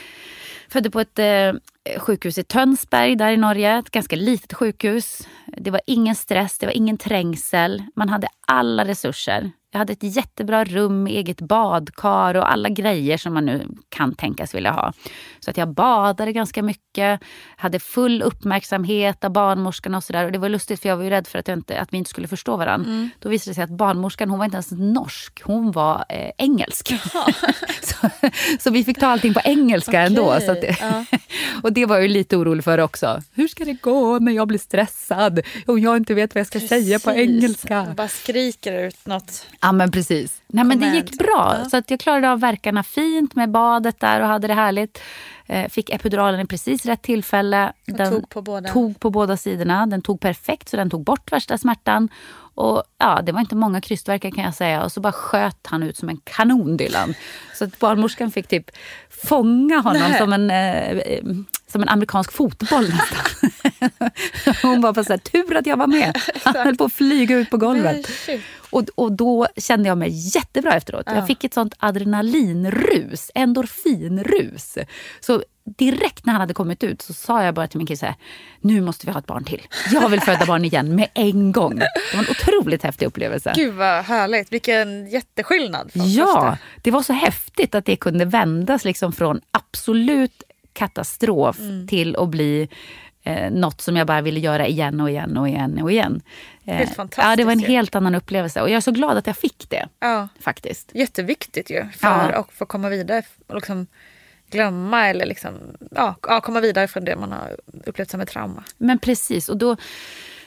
[0.69, 1.53] födde på ett eh,
[1.85, 3.79] Eh, sjukhus i Tönsberg där i Norge.
[3.79, 5.29] Ett ganska litet sjukhus.
[5.47, 7.83] Det var ingen stress, det var ingen trängsel.
[7.97, 9.51] Man hade alla resurser.
[9.75, 14.55] Jag hade ett jättebra rum eget badkar och alla grejer som man nu kan tänkas
[14.55, 14.93] vilja ha.
[15.41, 17.21] Så att jag badade ganska mycket,
[17.57, 20.25] hade full uppmärksamhet av barnmorskan och sådär.
[20.25, 22.11] Och det var lustigt för jag var ju rädd för att, inte, att vi inte
[22.11, 22.91] skulle förstå varandra.
[22.91, 23.11] Mm.
[23.19, 26.89] Då visade det sig att barnmorskan hon var inte ens norsk, hon var eh, engelsk.
[27.83, 28.11] så,
[28.61, 30.07] så, vi fick ta allting på engelska okay.
[30.07, 30.41] ändå.
[30.41, 31.05] Så det, ja.
[31.63, 33.23] och det var jag ju lite orolig för också.
[33.33, 36.59] Hur ska det gå när jag blir stressad och jag inte vet vad jag ska
[36.59, 36.69] Precis.
[36.69, 37.95] säga på engelska?
[37.97, 39.47] bara skriker ut något.
[39.65, 40.43] Ja men precis.
[40.47, 41.57] Nej men det gick bra.
[41.59, 41.71] Ja.
[41.71, 45.01] Så att jag klarade av verkarna fint med badet där och hade det härligt.
[45.47, 47.73] Eh, fick epiduralen i precis rätt tillfälle.
[47.93, 48.69] Och tog på båda.
[48.69, 49.87] tog på båda sidorna.
[49.87, 52.09] Den tog perfekt så den tog bort värsta smärtan.
[52.55, 54.85] Och ja, det var inte många krystverkar kan jag säga.
[54.85, 57.15] Och så bara sköt han ut som en kanon Dylan.
[57.55, 58.71] Så att barnmorskan fick typ
[59.11, 60.19] fånga honom Nej.
[60.19, 61.17] som en, eh,
[61.75, 63.51] som en amerikansk fotboll nästan.
[64.63, 66.17] Hon var bara så här, tur att jag var med.
[66.45, 68.11] Han höll på att flyga ut på golvet.
[68.71, 71.07] Och, och då kände jag mig jättebra efteråt.
[71.07, 74.79] Jag fick ett sånt adrenalinrus, endorfinrus.
[75.21, 78.07] Så direkt när han hade kommit ut så sa jag bara till min kille så
[78.07, 78.15] här,
[78.61, 79.63] nu måste vi ha ett barn till.
[79.93, 81.79] Jag vill föda barn igen med en gång.
[81.79, 83.53] Det var en otroligt häftig upplevelse.
[83.57, 84.53] Gud vad härligt.
[84.53, 85.91] Vilken jätteskillnad.
[85.93, 86.59] Ja, första.
[86.83, 90.43] det var så häftigt att det kunde vändas liksom från absolut
[90.75, 91.87] katastrof Mm.
[91.87, 92.69] till att bli
[93.23, 96.23] eh, något som jag bara ville göra igen och igen och igen och igen.
[96.65, 99.17] Eh, Helt fantastiskt Ja, det var en helt annan upplevelse och jag är så glad
[99.17, 100.29] att jag fick det Ja.
[100.41, 100.91] faktiskt.
[100.95, 101.89] Jätteviktigt ju.
[101.91, 102.13] För Ja.
[102.41, 103.87] att få komma vidare och liksom
[104.51, 105.55] glömma eller liksom,
[105.91, 107.57] ja, komma vidare från det man har
[107.87, 108.65] upplevt som ett trauma.
[108.79, 109.69] Men precis, och då,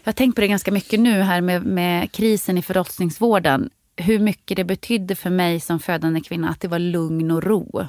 [0.03, 3.69] jag har tänkt på det ganska mycket nu här med, med krisen i förlossningsvården.
[3.95, 7.85] Hur mycket det betydde för mig som födande kvinna att det var lugn och ro.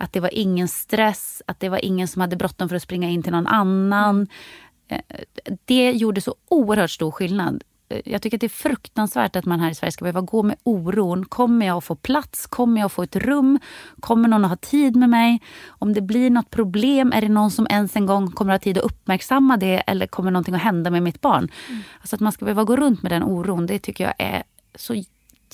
[0.00, 3.08] Att det var ingen stress, att det var ingen som hade bråttom för att springa
[3.08, 4.26] in till någon annan.
[4.88, 4.98] Eh,
[5.64, 7.62] Det gjorde så oerhört stor skillnad.
[7.88, 10.42] Eh, Jag tycker att det är fruktansvärt att man här i Sverige ska behöva gå
[10.42, 11.24] med oron.
[11.24, 12.46] Kommer jag att få plats?
[12.46, 13.58] Kommer jag att få ett rum?
[14.00, 15.40] Kommer någon att ha tid med mig?
[15.68, 18.64] Om det blir något problem, är det någon som ens en gång kommer att ha
[18.64, 19.76] tid att uppmärksamma det?
[19.86, 21.48] Eller kommer någonting att hända med mitt barn?
[22.00, 24.42] Alltså att man ska behöva gå runt med den oron, det tycker jag är
[24.74, 24.94] så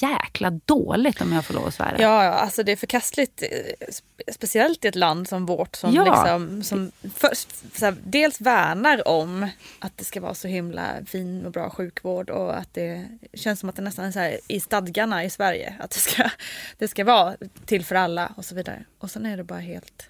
[0.02, 1.96] jäkla dåligt om jag får lov att svära.
[1.98, 3.42] Ja, ja, alltså det är förkastligt.
[3.42, 3.48] eh,
[3.88, 6.04] spe- Speciellt i ett land som vårt som, Ja.
[6.04, 6.92] liksom, som
[7.74, 12.30] så här, dels värnar om att det ska vara så himla fin och bra sjukvård
[12.30, 13.04] och att det
[13.34, 16.22] känns som att det nästan är så här i stadgarna i Sverige att det ska,
[16.78, 18.84] det ska vara till för alla och så vidare.
[18.98, 20.08] Och sen är det bara helt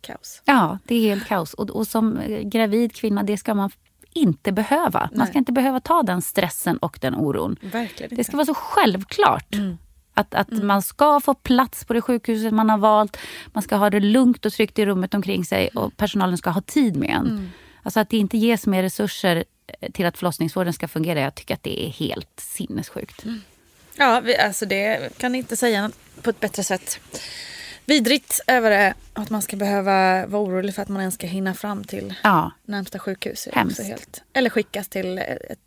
[0.00, 0.42] kaos.
[0.44, 1.54] Ja, det är helt kaos.
[1.54, 3.70] Och, och som eh, gravid kvinna, det ska man
[4.16, 5.00] inte behöva.
[5.00, 5.26] Man Nej.
[5.26, 7.56] ska inte behöva ta den stressen och den oron.
[7.60, 9.54] Verkligen Det ska vara så självklart.
[9.54, 9.78] Mm.
[10.14, 13.16] Att, att man ska få plats på det sjukhuset man har valt.
[13.46, 16.60] Man ska ha det lugnt och tryggt i rummet omkring sig och personalen ska ha
[16.60, 17.26] tid med en.
[17.26, 17.50] Mm.
[17.82, 19.44] Alltså att det inte ges mer resurser
[19.80, 21.20] eh, till att förlossningsvården ska fungera.
[21.20, 23.24] Jag tycker att det är helt sinnessjukt.
[23.24, 23.40] Mm.
[23.96, 25.90] Ja, vi, alltså det kan inte säga
[26.22, 27.00] på ett bättre sätt.
[27.86, 31.54] Vidrigt över det att man ska behöva vara orolig för att man ens ska hinna
[31.54, 33.48] fram till Ja, närmsta sjukhus.
[33.54, 35.58] helt, eller skickas till ett,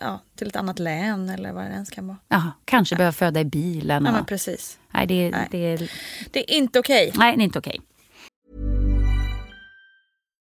[0.00, 2.16] ja, till ett annat län eller vad det ens kan vara.
[2.28, 4.04] ja kanske behöva föda i bilen.
[4.04, 4.78] Ja, men precis.
[4.90, 5.48] nej, det, Nej.
[5.50, 5.90] Det, är-
[6.30, 7.12] Det är inte okej.
[7.14, 7.80] nej, det är inte okej.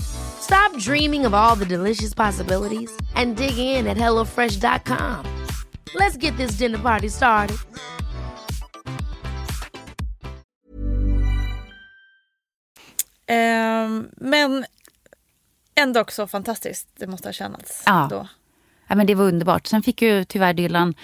[0.00, 5.24] Stop dreaming of all the delicious possibilities and dig in at hellofresh.com.
[5.94, 7.56] Let's get this dinner party started.
[13.26, 14.64] Ehm, men
[15.74, 18.06] ändå också fantastiskt, det måste ha känts Ja.
[18.10, 18.28] då.
[18.86, 19.66] Ja, men det var underbart.
[19.66, 20.94] Sen fick ju tyvärr Dylan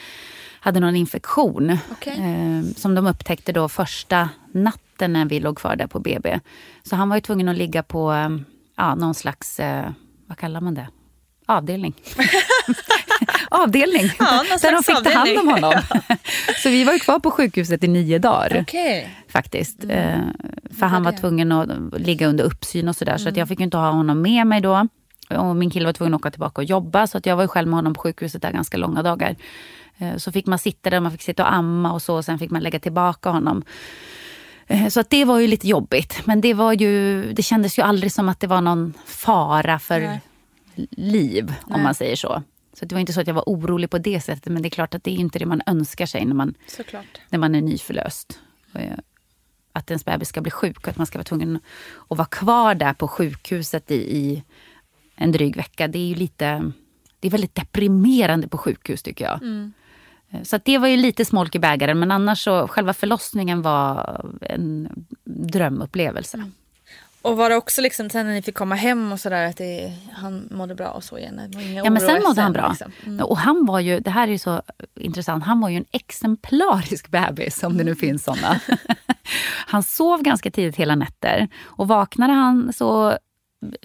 [0.61, 2.13] hade någon infektion Okej.
[2.19, 6.41] eh, som de upptäckte då första natten när vi låg kvar där på BB.
[6.83, 8.29] Så han var ju tvungen att ligga på eh,
[8.79, 9.91] ja, någon slags, eh,
[10.27, 10.89] vad kallar man det?
[11.47, 11.95] Avdelning.
[13.51, 14.11] avdelning.
[14.19, 15.73] Ja, där de fick ta hand om honom.
[16.63, 19.11] Så vi var ju kvar på sjukhuset i nio dagar Okej.
[19.29, 19.85] faktiskt.
[19.89, 20.21] Eh,
[20.79, 21.69] för han var tvungen att
[22.01, 23.17] ligga under uppsyn och sådär.
[23.17, 24.89] Så att jag fick inte ha honom med mig då.
[25.31, 27.07] Och min kille var tvungen att åka tillbaka och jobba.
[27.07, 29.37] Så att jag var ju själv med honom på sjukhuset där ganska långa dagar.
[29.99, 32.17] Eh, så fick man sitta där, man fick sitta och amma och så.
[32.17, 33.63] Och sen fick man lägga tillbaka honom.
[34.71, 36.27] Eh, Så att det var ju lite jobbigt.
[36.27, 40.01] Men det, var ju, det kändes ju aldrig som att det var någon fara för
[40.01, 40.21] Nej.
[40.91, 42.43] liv, om man säger så.
[42.73, 44.53] Så det var inte så att jag var orolig på det sättet.
[44.53, 47.21] Men det är klart att det är inte det man önskar sig när man Såklart.
[47.31, 48.41] när man är nyförlöst.
[48.75, 48.93] Eh,
[49.73, 51.59] Att ens bebis ska bli sjuk och att man ska vara tvungen
[52.09, 54.43] att vara kvar där på sjukhuset i, i
[55.17, 55.89] en dryg vecka.
[55.89, 56.73] Det är ju lite,
[57.21, 59.43] det är väldigt deprimerande på sjukhus tycker jag.
[59.43, 59.69] Eh,
[60.45, 64.21] Så att det var ju lite smolk i bägaren men annars så själva förlossningen var
[64.41, 64.89] en
[65.25, 66.51] drömupplevelse.
[67.23, 69.93] Och var det också liksom sen när ni fick komma hem och sådär att det,
[70.13, 71.41] han mådde bra och så igen?
[71.85, 72.69] Ja men sen mådde han bra.
[72.69, 72.93] liksom.
[73.07, 73.27] Mm.
[73.27, 74.63] Och han var ju, det här är ju så
[75.01, 78.61] intressant, han var ju en exemplarisk bebis om det nu finns sådana.
[79.67, 83.19] han sov ganska tidigt hela nätter och vaknade han så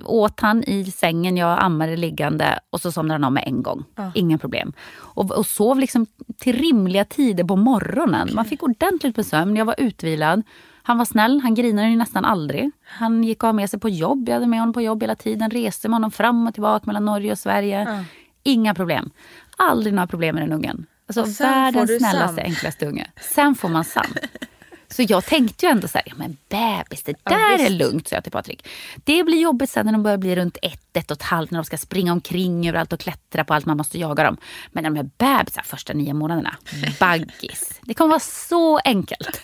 [0.03, 3.83] åt han i sängen, jag ammade liggande och så somnade han om med en gång.
[4.15, 4.73] Inga problem.
[4.93, 6.05] Och, och sov liksom
[6.37, 8.29] till rimliga tider på morgonen.
[8.33, 10.43] Man fick ordentligt med sömn, jag var utvilad.
[10.83, 12.71] Han var snäll, han grinade ju nästan aldrig.
[12.85, 15.49] Han gick ha med sig på jobb, jag hade med honom på jobb hela tiden.
[15.49, 18.05] Reste med honom fram och tillbaka mellan Norge och Sverige.
[18.43, 19.09] Inga problem.
[19.57, 20.85] Aldrig några problem med den ungen.
[21.07, 22.45] Alltså världens snällaste, Sam.
[22.45, 23.11] enklaste unge.
[23.21, 24.05] Sen får man Sam.
[24.93, 28.15] Så jag tänkte ju ändå så här, ja, men bebis, det där är lugnt, sa
[28.15, 28.67] jag till Patrik.
[29.03, 31.59] Det blir jobbigt sen när de börjar bli runt ett, ett och ett halvt, när
[31.59, 34.37] de ska springa omkring överallt och klättra på allt, man måste jaga dem.
[34.71, 36.57] Men när de är bebisar första nio månaderna,
[36.99, 37.79] baggis.
[37.81, 39.41] Det kommer vara så enkelt.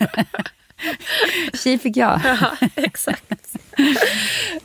[1.53, 2.21] Tji fick jag.
[2.75, 3.33] Exakt.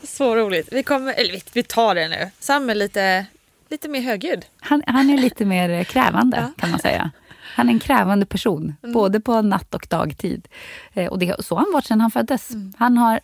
[0.02, 0.68] så roligt.
[0.72, 2.30] Vi, kommer, eller vi, tar det nu.
[2.38, 3.26] Sam är lite,
[3.68, 4.44] lite mer högljudd.
[4.60, 7.10] Han, han är lite mer krävande kan man säga.
[7.54, 10.48] Han är en krävande person, både på natt och dagtid.
[10.92, 12.50] Eh, och det, så har han varit sedan han föddes.
[12.76, 13.20] Han har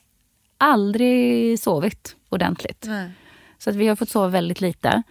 [0.59, 2.89] aldrig sovit ordentligt.
[3.59, 5.03] Så att vi har fått sova väldigt lite.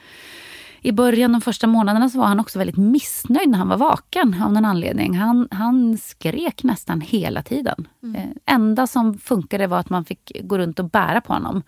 [0.82, 4.42] I början, de första månaderna, så var han också väldigt missnöjd när han var vaken
[4.44, 5.18] av någon anledning.
[5.18, 7.88] Han, han skrek nästan hela tiden.
[8.16, 11.64] Eh, enda som funkade var att man fick gå runt och bära på honom.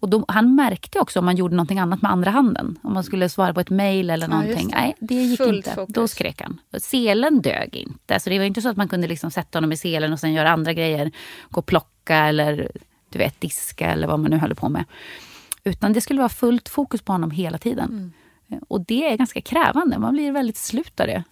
[0.00, 2.78] Och då, han märkte också om man gjorde någonting annat med andra handen.
[2.82, 4.68] Om man skulle svara på ett mejl eller Ja, någonting.
[4.68, 4.76] det.
[4.76, 5.74] Nej, det gick Fullt inte.
[5.74, 5.94] fokus.
[5.94, 6.60] Då skrek han.
[6.80, 8.20] Selen dög inte.
[8.20, 10.32] Så det var inte så att man kunde liksom sätta honom i selen och sen
[10.32, 11.10] göra andra grejer.
[11.50, 12.70] Gå och plocka eller
[13.10, 14.84] du vet, diska eller vad man nu håller på med.
[15.64, 18.12] Utan det skulle vara fullt fokus på honom hela tiden.
[18.48, 18.62] Mm.
[18.68, 19.98] Och det är ganska krävande.
[19.98, 21.24] Man blir väldigt slut av det.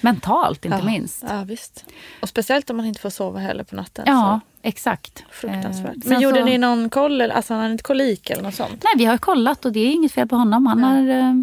[0.00, 0.84] Mentalt inte ja.
[0.84, 1.24] minst.
[1.28, 1.84] Ja, visst.
[2.22, 4.04] Och speciellt om man inte får sova heller på natten.
[4.08, 5.24] Ja, exakt.
[5.30, 5.96] Fruktansvärt.
[5.96, 7.20] Eh, Men gjorde så- ni någon koll?
[7.22, 8.84] Alltså han hade inte kolik eller något sånt?
[8.84, 10.66] Nej, vi har kollat och det är inget fel på honom.
[10.66, 11.34] Han, har, eh,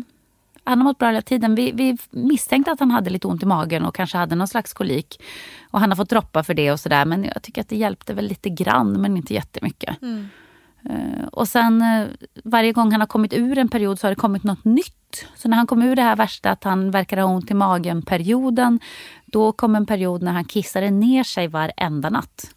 [0.64, 1.56] han har mått bra hela tiden.
[1.56, 4.74] Vi, vi misstänkte att han hade lite ont i magen och kanske hade någon slags
[4.74, 5.22] kolik.
[5.72, 7.06] Och han har fått droppa för det och sådär.
[7.06, 9.90] Men jag tycker att det hjälpte väl lite grann, men inte jättemycket.
[10.04, 10.08] Eh,
[11.32, 12.08] och sen eh,
[12.44, 14.94] varje gång han har kommit ur en period så har det kommit något nytt.
[15.36, 18.80] Så när han kom ur det här värsta att han verkar ha ont i magen-perioden.
[19.26, 22.50] Då kom en period när han kissade ner sig varenda natt.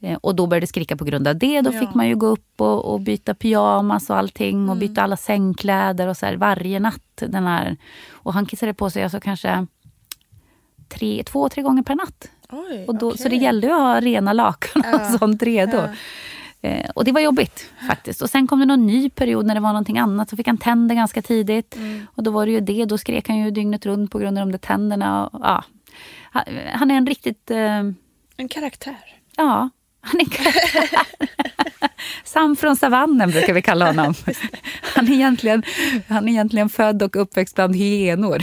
[0.00, 1.60] Eh, Och då började det skrika på grund av det.
[1.60, 4.68] Då fick man ju gå upp och, och byta pyjamas och allting.
[4.68, 7.22] Och byta alla sängkläder och så här varje natt.
[7.26, 7.76] Den här.
[8.10, 9.66] Och han kissade på sig alltså kanske
[10.88, 12.30] tre, två, tre gånger per natt.
[12.52, 13.18] Oj, Och då, okej.
[13.18, 15.82] Så det gällde ju att ha rena lakan och sånt redo.
[16.62, 18.22] Eh, och det var jobbigt faktiskt.
[18.22, 20.30] Och sen kom det någon ny period när det var någonting annat.
[20.30, 21.76] Så fick han tänder ganska tidigt.
[21.76, 22.06] Mm.
[22.14, 22.84] Och då var det ju det.
[22.84, 25.26] Då skrek han ju dygnet runt på grund av de där tänderna.
[25.26, 25.64] Och, ja.
[26.72, 27.50] Han- är en riktigt...
[27.50, 27.78] Eh,
[28.36, 28.96] En karaktär.
[29.36, 31.00] ja, han är en karaktär.
[32.24, 34.14] Sam från savannen brukar vi kalla honom.
[34.94, 35.62] Han är egentligen,
[36.08, 38.38] han är egentligen född och uppväxt bland hyenor.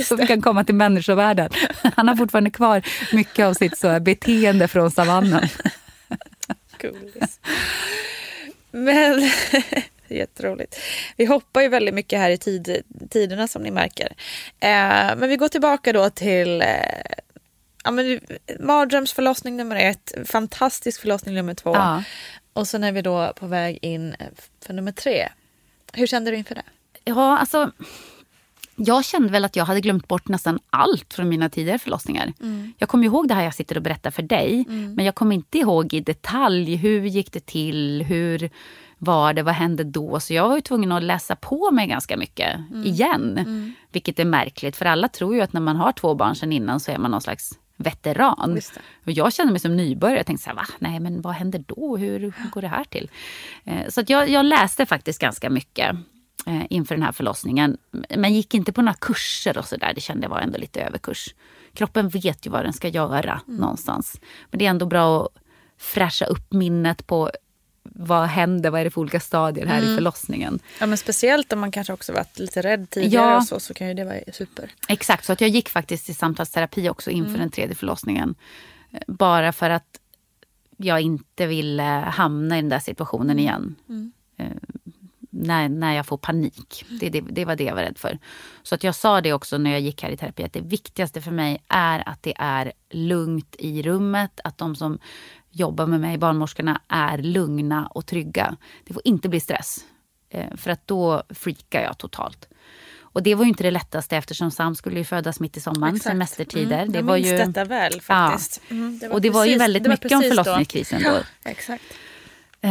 [0.04, 1.50] så vi kan komma till människovärlden.
[1.96, 2.82] Han har fortfarande kvar
[3.12, 5.48] mycket av sitt så beteende från savannen.
[6.78, 7.40] Gullis.
[8.70, 9.30] Men
[10.08, 10.80] jätteroligt.
[11.16, 14.06] Vi hoppar ju väldigt mycket här i tid, tiderna som ni märker.
[14.60, 16.68] Eh, men vi går tillbaka då till eh,
[17.84, 18.20] ja, men,
[18.60, 21.74] mardrömsförlossning nummer ett, fantastisk förlossning nummer två.
[21.74, 22.02] Ja.
[22.52, 24.16] Och sen är vi då på väg in
[24.60, 25.28] för nummer tre.
[25.92, 26.62] Hur kände du inför det?
[27.04, 27.72] Ja, alltså
[28.78, 32.32] jag kände väl att jag hade glömt bort nästan allt från mina tidigare förlossningar.
[32.40, 32.72] Mm.
[32.78, 34.64] Jag kommer ihåg det här jag sitter och berättar för dig.
[34.68, 34.94] Mm.
[34.94, 38.50] Men jag kommer inte ihåg i detalj hur gick det till, hur
[38.98, 40.20] var det, vad hände då?
[40.20, 42.84] Så jag var tvungen att läsa på mig ganska mycket mm.
[42.84, 43.38] igen.
[43.38, 43.72] Mm.
[43.92, 46.80] Vilket är märkligt för alla tror ju att när man har två barn sedan innan
[46.80, 48.58] så är man någon slags veteran.
[49.04, 50.18] Och jag kände mig som nybörjare.
[50.18, 50.66] Jag tänkte så här, va?
[50.78, 51.96] Nej, men vad händer då?
[51.96, 53.10] Hur, hur går det här till?
[53.64, 55.96] Eh, så jag, jag läste faktiskt ganska mycket
[56.46, 57.76] eh, inför den här förlossningen.
[58.16, 59.92] Men gick inte på några kurser och sådär.
[59.94, 61.34] Det kände jag var ändå lite överkurs.
[61.74, 63.60] Kroppen vet ju vad den ska göra mm.
[63.60, 64.20] någonstans.
[64.50, 65.28] Men det är ändå bra att
[65.78, 67.30] fräscha upp minnet på
[67.82, 69.92] vad händer, vad är det för olika stadier här mm.
[69.92, 70.58] i förlossningen.
[70.80, 73.40] Ja men speciellt om man kanske också varit lite rädd tidigare ja.
[73.40, 74.70] så, så kan ju det vara super.
[74.88, 77.40] Exakt, så att jag gick faktiskt i samtalsterapi också inför mm.
[77.40, 78.34] den tredje förlossningen.
[79.06, 80.00] Bara för att
[80.76, 81.82] jag inte ville
[82.12, 83.38] hamna i den där situationen mm.
[83.38, 83.76] igen.
[83.88, 84.12] Mm.
[85.40, 86.84] När, när jag får panik.
[87.00, 88.18] Det, det, det, var det jag var rädd för.
[88.62, 91.20] Så att jag sa det också när jag gick här i terapi att det viktigaste
[91.20, 94.40] för mig är att det är lugnt i rummet.
[94.44, 94.98] Att de som
[95.50, 98.56] jobbar med mig, barnmorskorna, är lugna och trygga.
[98.84, 99.84] Det får inte bli stress.
[100.30, 102.48] Eh, för att då freakar jag totalt.
[103.18, 105.94] Och det var ju inte det lättaste eftersom Sam skulle ju födas mitt i sommaren,
[105.94, 106.12] Exakt.
[106.12, 106.78] semestertider.
[106.78, 108.60] Mm, det jag var minns ju, detta väl faktiskt.
[108.68, 108.74] Ja.
[108.76, 111.10] Mm, det och det precis, var ju väldigt mycket om förlossningskrisen då.
[111.10, 111.50] då.
[111.50, 111.84] Exakt.
[112.60, 112.70] Eh,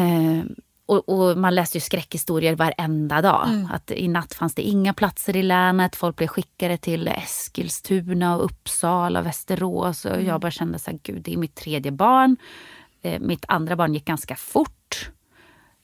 [0.87, 3.47] och, och, man läste ju skräckhistorier varenda dag.
[3.47, 3.67] Mm.
[3.71, 5.95] Att I natt fanns det inga platser i länet.
[5.95, 10.05] Folk blev skickade till Eskilstuna, och Uppsala, Västerås.
[10.05, 10.25] Och mm.
[10.25, 12.37] Jag bara kände så här, gud det är mitt tredje barn.
[13.01, 15.11] Eh, mitt andra barn gick ganska fort.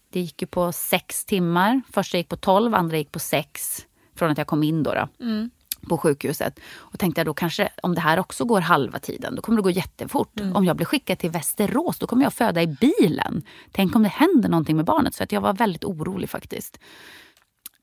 [0.09, 1.81] Det gick ju på sex timmar.
[1.91, 3.85] Första gick på tolv, andra gick på sex.
[4.15, 4.93] Från att jag kom in då.
[4.93, 5.25] då.
[5.25, 5.49] Mm
[5.89, 6.59] på sjukhuset.
[6.75, 9.63] Och tänkte jag då kanske om det här också går halva tiden, då kommer det
[9.63, 10.39] gå jättefort.
[10.39, 10.55] Mm.
[10.55, 13.43] Om jag blir skickad till Västerås, då kommer jag föda i bilen.
[13.71, 15.15] Tänk om det händer någonting med barnet.
[15.15, 16.79] Så att jag var väldigt orolig faktiskt.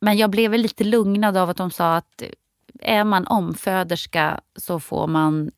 [0.01, 2.23] Men jag blev lite lugnad av att de sa att
[2.81, 5.51] är man omföderska så får man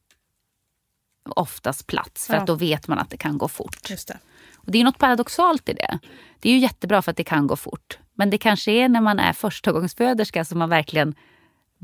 [1.25, 2.27] oftast plats.
[2.27, 2.41] För ja.
[2.41, 3.89] att då vet man att det kan gå fort.
[3.89, 4.19] Det.
[4.55, 5.99] Och det är något paradoxalt i det.
[6.41, 7.99] Det är ju jättebra för att det kan gå fort.
[8.15, 11.15] Men det kanske är när man är förstagångsföderska som man verkligen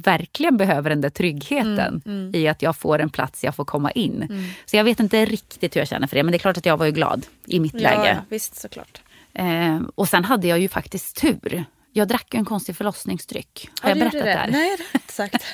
[0.05, 2.35] verkligen behöver den där tryggheten mm, mm.
[2.35, 4.23] i att jag får en plats, jag får komma in.
[4.23, 4.45] Mm.
[4.67, 6.67] Så jag vet inte riktigt hur jag känner för det, men det är klart att
[6.67, 8.09] jag var ju glad i mitt ja, läge.
[8.09, 9.01] Ja, visst såklart.
[9.33, 11.65] Eh, och sen hade jag ju faktiskt tur.
[11.93, 13.71] Jag drack en konstig förlossningsdryck.
[13.81, 14.33] Har ja, jag berättat det?
[14.33, 14.51] Här?
[14.51, 15.45] Nej, det har inte sagt.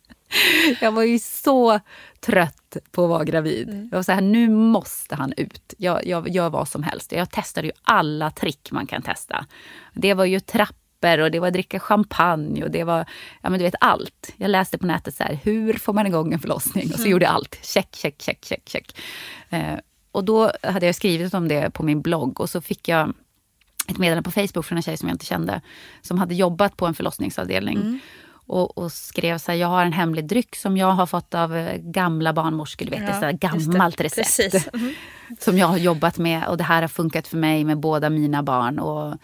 [0.80, 1.80] jag var ju så
[2.20, 3.68] trött på att vara gravid.
[3.68, 3.88] Mm.
[3.90, 5.74] Jag var så här, nu måste han ut.
[5.78, 7.12] Jag, jag gör vad som helst.
[7.12, 9.46] Jag testade ju alla trick man kan testa.
[9.92, 13.04] Det var ju trapp papper och det var dricka champagne och det var
[13.42, 14.34] ja, men du vet allt.
[14.36, 16.84] Jag läste på nätet så här, hur får man igång en förlossning?
[16.84, 17.10] Och så mm.
[17.10, 17.58] gjorde jag allt.
[17.62, 18.96] Check, check, check, check, check.
[19.50, 19.78] Eh,
[20.12, 23.14] och då hade jag skrivit om det på min blogg och så fick jag
[23.88, 25.60] ett meddelande på Facebook från en tjej som jag inte kände.
[26.02, 27.76] Som hade jobbat på en förlossningsavdelning.
[27.76, 27.98] Mm.
[28.46, 31.56] Och, och, skrev så här, jag har en hemlig dryck som jag har fått av
[31.56, 32.86] eh, gamla barnmorskor.
[32.86, 34.74] Du vet, ja, det så gammalt recept.
[34.74, 34.94] Mm.
[35.40, 38.42] Som jag har jobbat med och det här har funkat för mig med båda mina
[38.42, 38.78] barn.
[38.78, 39.14] Och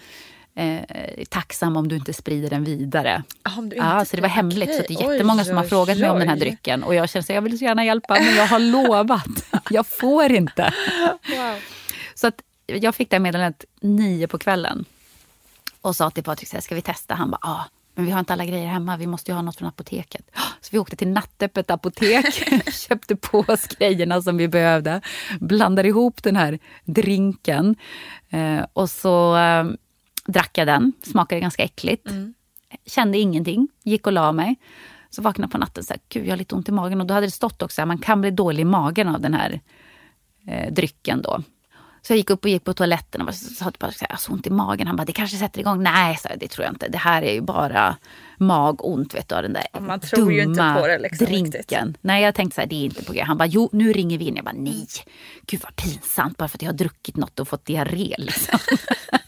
[0.58, 3.22] eh, tacksam om du inte sprider den vidare.
[3.42, 4.68] Ah, inte, ja, så det var hemligt.
[4.68, 4.76] Okay.
[4.76, 6.00] Så det är jättemånga oj, som har frågat oj.
[6.00, 6.84] mig om den här drycken.
[6.84, 9.44] Och jag känner att jag vill så gärna hjälpa, men jag har lovat.
[9.70, 10.74] jag får inte.
[11.28, 11.56] Wow.
[12.14, 14.84] Så att jag fick det meddelandet nio på kvällen.
[15.80, 17.14] Och sa till Patrik, ska vi testa?
[17.14, 17.64] Han bara, ja.
[17.94, 20.30] Men vi har inte alla grejer hemma, vi måste ju ha något från apoteket.
[20.60, 22.26] Så vi åkte till nattöppet apotek,
[22.72, 25.00] köpte på oss grejerna som vi behövde.
[25.40, 27.76] Blandade ihop den här drinken.
[28.30, 29.64] Eh, och så eh,
[30.28, 32.10] drack jag den, smakade ganska äckligt.
[32.10, 32.34] Mm.
[32.86, 34.56] Kände ingenting, gick och la mig.
[35.10, 37.00] Så vaknade jag på natten och här, gud jag har lite ont i magen.
[37.00, 39.34] Och då hade det stått också att man kan bli dålig i magen av den
[39.34, 39.60] här
[40.46, 41.42] eh, drycken då.
[42.02, 44.32] Så jag gick upp och gick på toaletten och sa till Patrik, jag har så
[44.32, 44.86] ont i magen.
[44.86, 45.82] Han bara, det kanske sätter igång.
[45.82, 46.88] Nej, så det tror jag inte.
[46.88, 47.96] Det här är ju bara
[48.38, 51.52] magont vet du, av den där Man tror dumma ju inte på det liksom, drinken.
[51.52, 51.98] Riktigt.
[52.00, 53.22] Nej, jag tänkte så här, det är inte på g.
[53.26, 54.36] Han bara, jo nu ringer vi in.
[54.36, 54.86] Jag bara, nej,
[55.46, 58.58] gud vad pinsamt bara för att jag har druckit något och fått diarré liksom.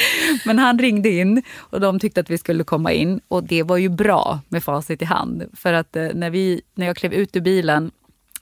[0.44, 3.20] Men han ringde in och de tyckte att vi skulle komma in.
[3.28, 5.44] Och det var ju bra med facit i hand.
[5.52, 7.90] För att eh, när, vi, när jag klev ut ur bilen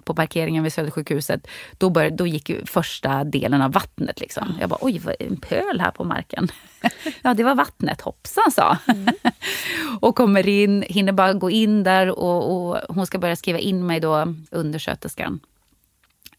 [0.05, 1.47] på parkeringen vid Södersjukhuset,
[1.79, 4.21] då, började, då gick första delen av vattnet.
[4.21, 4.57] Liksom.
[4.61, 6.49] Jag bara, oj, vad är en pöl här på marken?
[7.23, 8.79] ja, det var vattnet, hoppsan sa.
[8.87, 9.15] Mm.
[10.01, 13.87] och kommer in, hinner bara gå in där och, och, hon ska börja skriva in
[13.87, 15.41] mig då, undersköterskan.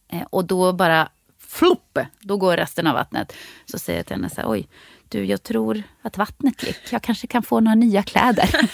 [0.08, 1.10] Eh, och då bara
[1.40, 3.34] flopp, då går resten av vattnet.
[3.66, 4.68] Så säger jag till henne så här, oj,
[5.12, 6.80] du, jag tror att vattnet gick.
[6.94, 8.50] Jag kanske kan få några nya kläder.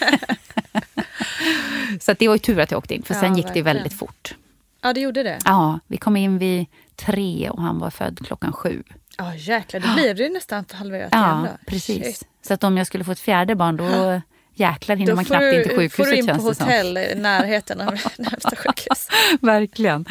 [2.00, 3.64] så det var ju tur att jag åkte in, för sen ja, gick verkligen.
[3.66, 4.34] det väldigt fort.
[4.82, 5.38] Ja, det gjorde det?
[5.44, 6.66] Ja, vi kom in vid
[6.96, 8.82] tre och han var född klockan sju.
[9.18, 11.56] Ja jäklar, då blir det ju nästan halverat Ja, då.
[11.66, 12.04] precis.
[12.04, 12.22] Shit.
[12.42, 14.20] Så att om jag skulle få ett fjärde barn då
[14.54, 17.14] jäklar hinner Då man knappt du, in till sjukhuset får du in på hotell i
[17.14, 17.86] närheten av
[18.18, 19.08] närmsta sjukhus.
[19.40, 20.04] Verkligen.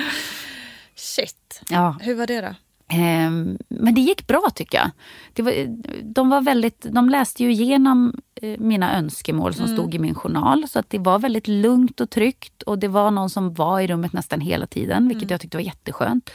[0.95, 1.61] Shit.
[1.69, 1.97] Ja.
[2.01, 2.55] Hur var det då?
[2.93, 4.89] Ehm, men det gick bra tycker jag.
[5.33, 5.53] Det var,
[6.03, 10.67] de, var väldigt, de läste ju igenom eh, mina önskemål som stod i min journal.
[10.67, 12.61] Så att det var väldigt lugnt och tryggt.
[12.63, 15.07] Och det var någon som var i rummet nästan hela tiden.
[15.07, 16.29] Vilket jag tyckte var jätteskönt.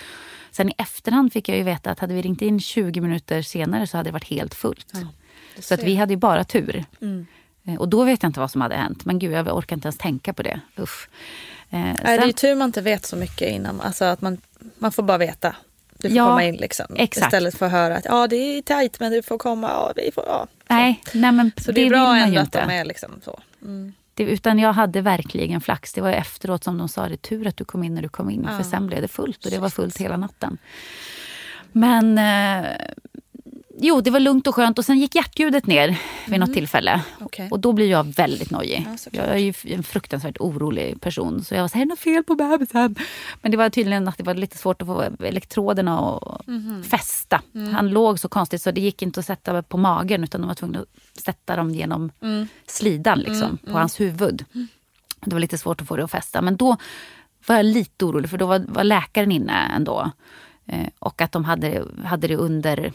[0.51, 3.87] Sen i efterhand fick jag ju veta att hade vi ringt in 20 minuter senare
[3.87, 4.93] så hade det varit helt fullt.
[5.61, 6.85] så att vi hade ju bara tur.
[7.65, 9.05] Eh, Och då vet jag inte vad som hade hänt.
[9.05, 10.61] Men gud, jag orkar inte ens tänka på det.
[10.79, 11.09] Usch.
[11.71, 13.81] Eh, Nej, det är sen- ju tur man inte vet så mycket innan.
[13.81, 14.39] Alltså att man,
[14.79, 15.57] man får bara veta.
[15.99, 16.87] Du får Ja, komma in liksom.
[16.97, 17.27] exakt.
[17.27, 19.69] Istället för att höra att ja, det är tajt men du får komma.
[19.69, 20.47] Ja, vi får, ja.
[20.69, 23.41] nej, nej, men Så det är vill bra ändå att de är liksom så.
[23.63, 23.93] Mm.
[24.15, 25.93] Det, utan jag hade verkligen flax.
[25.93, 28.09] Det var efteråt som de sa det är tur att du kom in när du
[28.09, 28.49] kom in.
[28.57, 30.59] För sen blev det fullt och det var fullt hela natten.
[31.73, 32.71] Men eh,
[33.81, 36.91] jo, det var lugnt och skönt och sen gick hjärtljudet ner vid något tillfälle.
[36.91, 37.03] Mm.
[37.21, 37.49] Okej.
[37.51, 38.87] Och då blir jag väldigt nojig.
[38.87, 41.45] Ja, jag är ju en fruktansvärt orolig person.
[41.45, 42.95] Så jag var så här, är det något fel på bebisen?
[43.43, 46.83] Men det var tydligen att det var lite svårt att få elektroderna att Mhm.
[46.85, 47.43] fästa.
[47.55, 47.75] Mm.
[47.75, 50.55] Han låg så konstigt så det gick inte att sätta på magen utan de var
[50.55, 52.49] tvungna att sätta dem genom Mm.
[52.67, 54.45] slidan liksom, på hans huvud.
[55.25, 56.43] Det var lite svårt att få det att fästa.
[56.43, 56.77] Men då
[57.47, 60.11] var jag lite orolig för då var, var läkaren inne ändå.
[60.67, 62.93] Eh, och att de hade, hade det under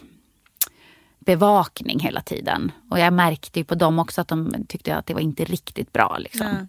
[1.25, 2.71] bevakning hela tiden.
[2.89, 5.93] Och jag märkte ju på dem också att de tyckte att det var inte riktigt
[5.93, 6.17] bra.
[6.19, 6.67] Liksom.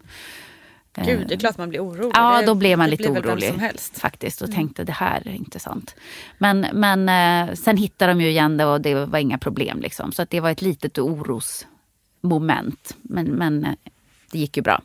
[0.96, 2.12] Gud, det är klart man blir orolig.
[2.14, 3.98] Ja, då blev man det lite orolig som helst.
[3.98, 5.94] faktiskt och tänkte det här är inte sant.
[6.38, 9.80] Men, men eh, sen hittade de ju igen det och det var inga problem.
[9.80, 10.12] Liksom.
[10.12, 12.96] Så att det var ett litet orosmoment.
[13.02, 13.72] Men, men eh,
[14.32, 14.82] det gick ju bra.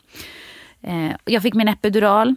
[0.82, 2.34] Eh, jag fick min epidural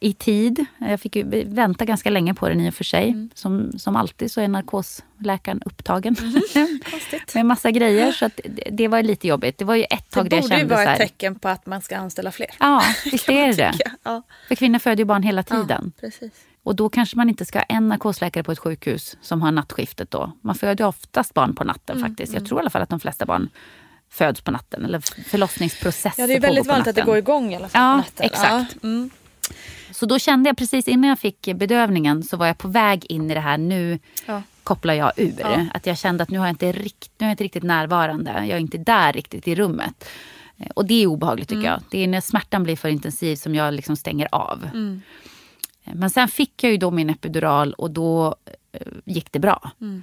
[0.00, 0.64] i tid.
[0.78, 3.08] Jag fick vänta ganska länge på den i och för sig.
[3.08, 3.30] Mm.
[3.34, 6.14] Som, som alltid så är narkosläkaren upptagen.
[6.90, 7.34] Konstigt.
[7.34, 8.12] med massa grejer.
[8.12, 9.58] Så att det, det var lite jobbigt.
[9.58, 11.48] Det var ju ett tag Det där jag borde ju kände vara ett tecken på
[11.48, 12.50] att man ska anställa fler.
[12.60, 13.72] Ja, visst är det det.
[14.02, 15.92] Ja, För kvinnor föder ju barn hela tiden.
[16.00, 16.32] precis.
[16.62, 20.10] Och då kanske man inte ska ha en narkosläkare på ett sjukhus som har nattskiftet
[20.10, 20.32] då.
[20.40, 22.34] Man föder ju oftast barn på natten Mm, faktiskt.
[22.34, 23.50] Jag tror i alla fall att de flesta barn
[24.10, 24.84] föds på natten.
[24.84, 27.92] Eller förlossningsprocesser Ja, det är väldigt vanligt att det går igång i alla fall Ja,
[27.92, 28.26] på natten.
[28.26, 28.76] exakt.
[28.82, 29.10] Ja, mm.
[29.92, 33.30] Så då kände jag precis innan jag fick bedövningen så var jag på väg in
[33.30, 33.58] i det här.
[33.58, 34.42] Nu Ja.
[34.62, 35.34] kopplar jag ur.
[35.38, 35.66] Ja.
[35.74, 38.30] Att jag kände att nu, har jag inte rikt, nu är jag inte riktigt närvarande.
[38.30, 40.04] Jag är inte där riktigt i rummet.
[40.56, 41.60] Eh, Och det är obehagligt Mm.
[41.62, 41.82] tycker jag.
[41.90, 44.64] Det är när smärtan blir för intensiv som jag liksom stänger av.
[44.64, 45.02] Mm.
[45.84, 48.36] Eh, Men sen fick jag ju då min epidural och då
[48.72, 49.70] eh, gick det bra.
[49.80, 50.02] Mm.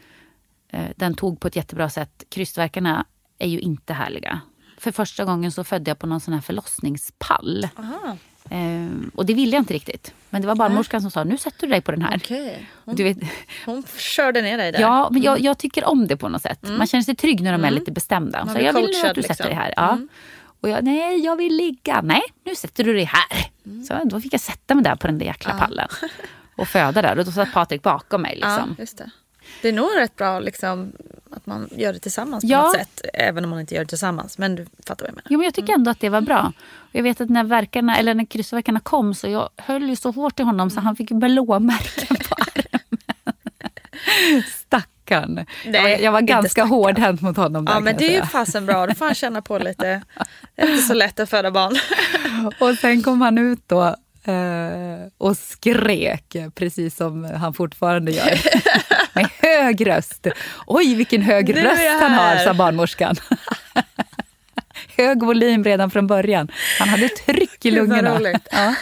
[0.96, 2.24] Den tog på ett jättebra sätt.
[2.30, 3.06] Krystvärkarna
[3.40, 4.42] är ju inte härliga.
[4.78, 7.68] För första gången så födde jag på någon sån här förlossningspall.
[7.78, 8.18] Aha,
[8.50, 10.14] Eh, och det ville jag inte riktigt.
[10.30, 12.16] Men det var barnmorskan som sa, nu sätter du dig på den här.
[12.24, 12.70] okej.
[12.86, 13.18] Hon, Du vet,
[13.66, 14.80] hon körde ner dig där.
[14.82, 16.60] ja, men jag, jag tycker om det på något sätt.
[16.78, 18.46] Man känner sig trygg när de är lite bestämda.
[18.46, 19.46] Man Så jag vill nu att du sätter liksom.
[19.46, 19.74] dig här.
[19.78, 20.00] Ja.
[20.62, 22.02] Och jag, nej, jag vill ligga.
[22.02, 23.46] Nej, nu sätter du dig här.
[23.88, 25.88] Så då fick jag sätta mig där på den där jäkla pallen.
[26.56, 27.20] Och föda där.
[27.20, 28.38] Och då satt Patrik bakom mig.
[28.41, 28.76] Ja, Liksom.
[28.80, 28.98] just
[29.62, 29.70] det.
[29.70, 30.91] Är nog rätt bra liksom,
[31.32, 32.62] att man gör det tillsammans på Ja.
[32.62, 33.01] något sätt.
[33.14, 34.38] Även om man inte gör det tillsammans.
[34.38, 35.28] Men du fattar vad jag menar.
[35.30, 36.53] Jo, men jag tycker ändå att det var bra.
[36.76, 40.12] Och jag vet att när, verkarna, eller när krystvärkarna kom så jag höll ju så
[40.12, 42.82] hårt i honom så han fick blåmärken på armen.
[44.66, 45.45] Stackarn.
[45.66, 47.66] jag var, jag var ganska hårdhänt mot honom.
[47.66, 48.88] Där, Ja men jag det är ju fasen bra.
[48.88, 50.01] Då får han känna på lite.
[50.56, 51.76] Det är inte så lätt att föda barn.
[52.60, 53.84] Och sen kom han ut då
[54.32, 58.39] eh, och skrek, precis som han fortfarande gör.
[59.64, 60.28] Hög röst.
[60.68, 63.16] Oj, vilken hög röst han har, sa barnmorskan.
[64.97, 66.47] hög volym redan från början.
[66.80, 68.20] Han hade tryck i lungorna.
[68.51, 68.76] Ja.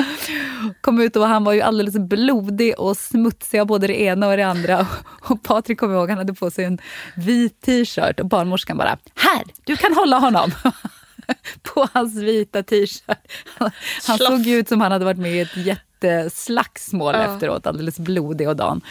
[0.81, 4.37] Kom ut och han var ju alldeles blodig och smutsig av både det ena och
[4.37, 4.87] det andra.
[5.21, 6.77] Och Patrik kom ihåg, han hade på sig en
[7.15, 10.51] vit t-shirt och barnmorskan bara, här, du kan hålla honom.
[11.63, 13.17] på hans vita t-shirt.
[13.57, 13.71] Han
[14.17, 14.29] Sloff.
[14.29, 17.35] såg ut som han hade varit med i ett jätteslagsmål Ja.
[17.35, 18.81] efteråt, alldeles blodig och dan.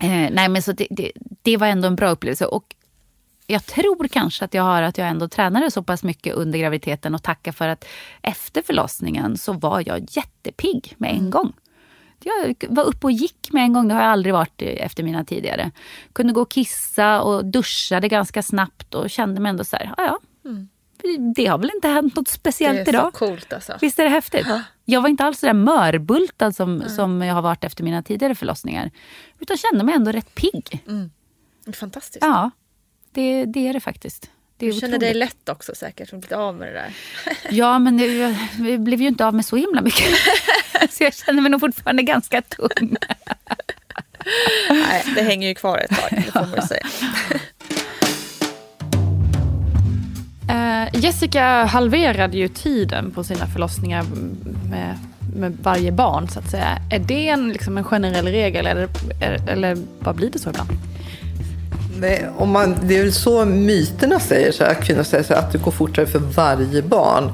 [0.00, 2.46] Eh, nej men så det, det, det var ändå en bra upplevelse.
[2.46, 2.74] Och
[3.46, 7.14] jag tror kanske att jag har att jag ändå tränade så pass mycket under graviditeten
[7.14, 7.84] och tacka för att
[8.22, 11.52] efter förlossningen så var jag jättepigg med en gång.
[12.24, 15.24] Jag var uppe och gick med en gång, det har jag aldrig varit efter mina
[15.24, 15.70] tidigare.
[16.12, 20.04] Kunde gå och kissa och duschade ganska snabbt och kände mig ändå så här, ja
[20.04, 20.18] ja.
[21.36, 23.12] Det har väl inte hänt något Det speciellt är så idag.
[23.14, 23.78] coolt alltså.
[23.80, 24.46] Visst är det häftigt?
[24.90, 28.34] Jag var inte alls så där mörbultad som, som jag har varit efter mina tidigare
[28.34, 28.90] förlossningar.
[29.38, 30.84] Utan kände mig ändå rätt pigg.
[31.66, 32.24] Är Fantastiskt.
[32.24, 32.50] Ja,
[33.12, 34.30] det, det är det faktiskt.
[34.56, 36.12] Det Du känner dig lätt också säkert.
[36.12, 36.92] Och blivit av med det där.
[37.50, 40.08] Ja, men jag, jag blev ju inte av med så himla mycket.
[40.90, 42.68] så jag känner mig nog fortfarande ganska tung.
[44.70, 46.86] Nej, det hänger ju kvar ett tag, det får man ju säga.
[50.50, 54.04] Eh, Jessica halverade ju tiden på sina förlossningar
[54.70, 54.98] med,
[55.36, 56.78] med varje barn så att säga.
[56.90, 58.88] Är det en, liksom en generell regel eller,
[59.48, 60.70] eller vad blir det så ibland?
[62.00, 65.40] Nej, om man, det är väl så myterna säger, så här, kvinnor säger så här,
[65.40, 67.32] att det går fortare för varje barn.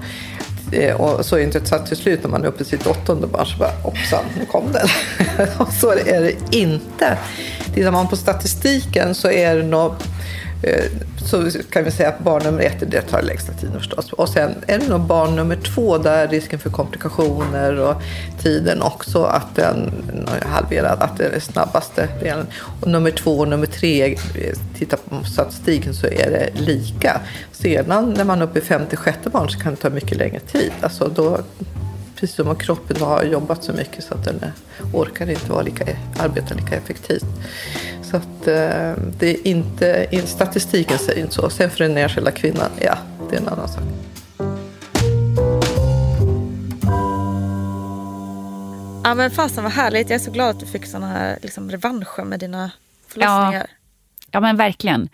[0.73, 2.87] Eh, och så är det inte så till slut när man är uppe i sitt
[2.87, 4.89] åttonde barn så bara hoppsan, nu kom den.
[5.59, 7.19] och så är det inte.
[7.75, 9.93] Tittar man på statistiken så är det nog
[10.67, 10.85] Eh,
[11.25, 14.13] så kan vi säga att barn nummer ett det tar längsta tiden förstås.
[14.13, 18.03] Och sen är det nog barn nummer två där risken för komplikationer och
[18.43, 19.93] tiden också att den
[20.43, 22.47] halverad, att det är den snabbaste delen.
[22.81, 27.21] Och nummer två och nummer tre, eh, tittar på statistiken så är det lika.
[27.53, 30.41] Sedan när man är uppe i femte, sjätte barn så kan det ta mycket längre
[30.41, 30.73] tid.
[30.81, 31.39] Alltså då,
[32.17, 34.41] precis som om kroppen har jobbat så mycket så att den
[34.93, 35.85] orkar inte vara lika,
[36.19, 37.27] arbeta lika effektivt.
[38.03, 41.51] Så att eh, det är inte, statistiken säger inte så.
[41.51, 42.99] Sen för den enskilda kvinnan, ja,
[43.31, 43.83] det är en annan sak.
[49.05, 50.11] Ja men fasen vad härligt.
[50.11, 52.71] Jag är så glad att du fick såna här liksom, revanscher med dina
[53.09, 53.53] förlossningar.
[53.53, 55.09] Ja, ja men verkligen.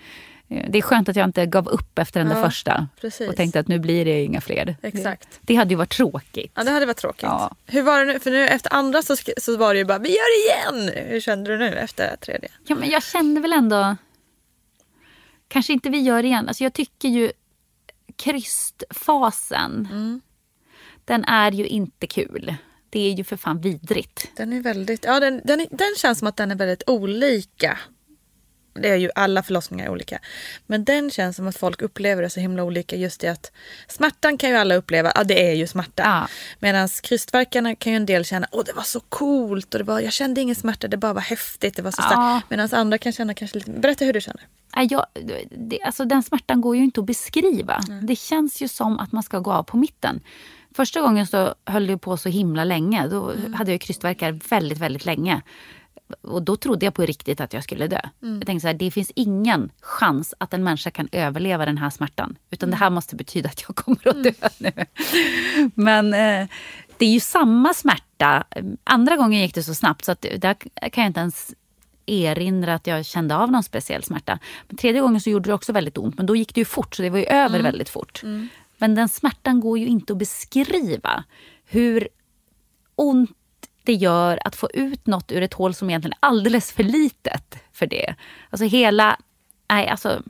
[0.69, 3.29] Det är skönt att jag inte gav upp efter den ja, där första precis.
[3.29, 4.77] och tänkte att nu blir det inga fler.
[4.83, 5.29] Exakt.
[5.31, 6.53] Det, det hade ju varit tråkigt.
[6.55, 7.23] Ja, det hade varit tråkigt.
[7.23, 7.55] Ja.
[7.67, 8.21] Hur var det nu?
[8.21, 11.07] För nu efter andra så, så var det ju bara, vi gör det igen!
[11.09, 12.49] Hur kände du nu efter tredje?
[12.67, 13.97] Ja, men jag kände väl ändå,
[15.49, 16.49] kanske inte vi gör det igen.
[16.49, 17.33] Alltså jag tycker ju
[18.17, 20.21] krystfasen, mm.
[21.05, 22.55] den är ju inte kul.
[22.91, 24.31] Det är ju för fan vidrigt.
[24.37, 27.79] Den är väldigt, ja den, den, den känns som att den är väldigt olika
[28.75, 30.19] det är ju alla förlossningar olika.
[30.67, 32.97] Men den känns som att folk upplever det så himla olika.
[32.97, 33.53] Just det att
[33.89, 36.03] smärtan kan ju alla uppleva, ja det är ju smärta.
[36.03, 36.29] Ja.
[36.59, 40.01] Medan krystverkarna kan ju en del känna, åh det var så coolt och det var,
[40.01, 42.41] jag kände ingen smärta, det bara var häftigt, det var så ja.
[42.49, 44.47] Medan andra kan känna kanske lite, berätta hur du känner.
[44.91, 45.07] Jag,
[45.51, 47.81] det, alltså den smärtan går ju inte att beskriva.
[47.89, 48.07] Mm.
[48.07, 50.21] Det känns ju som att man ska gå av på mitten.
[50.75, 53.09] Första gången så höll det på så himla länge.
[53.09, 53.55] Då mm.
[53.55, 55.43] hade jag krystverkar väldigt, väldigt länge
[56.21, 58.01] och då trodde jag på riktigt att jag skulle dö.
[58.23, 58.35] Mm.
[58.39, 61.91] Jag tänkte så här, det finns ingen chans att en människa kan överleva den här
[61.91, 62.37] smärtan.
[62.51, 62.79] Utan mm.
[62.79, 64.73] det här måste betyda att jag kommer att dö mm.
[64.77, 64.85] nu.
[65.75, 66.49] Men eh,
[66.99, 68.45] det är ju samma smärta.
[68.85, 70.55] Andra gången gick det så snabbt så att där
[70.91, 71.55] kan jag inte ens
[72.07, 74.39] erinra att jag kände av någon speciell smärta.
[74.69, 76.17] Men tredje gången så gjorde det också väldigt ont.
[76.17, 77.63] Men då gick det ju fort, så det var ju över mm.
[77.63, 78.23] väldigt fort.
[78.23, 78.49] Mm.
[78.79, 81.25] Men den smärtan går ju inte att beskriva.
[81.65, 82.09] Hur
[82.95, 83.31] ont
[83.83, 87.59] det gör att få ut något ur ett hål som egentligen är alldeles för litet
[87.73, 88.15] för det.
[88.51, 89.17] Alltså hela...
[89.71, 90.23] Nej, alltså...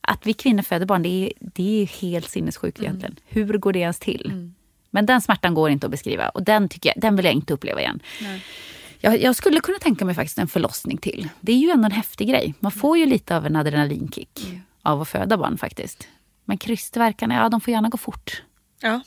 [0.00, 2.88] Att vi kvinnor föder barn, det är, det är helt sinnessjukt mm.
[2.88, 3.16] egentligen.
[3.26, 4.26] Hur går det ens till?
[4.26, 4.54] Mm.
[4.90, 7.54] Men den smärtan går inte att beskriva och den, tycker jag, den vill jag inte
[7.54, 8.00] uppleva igen.
[9.00, 11.28] Jag, jag, skulle kunna tänka mig faktiskt en förlossning till.
[11.40, 12.54] Det är ju ändå en häftig grej.
[12.60, 14.60] Man får ju lite av en adrenalinkick mm.
[14.82, 16.08] av att föda barn faktiskt.
[16.44, 18.42] Men krystvärkarna, ja de får gärna gå fort.
[18.82, 19.00] Ja.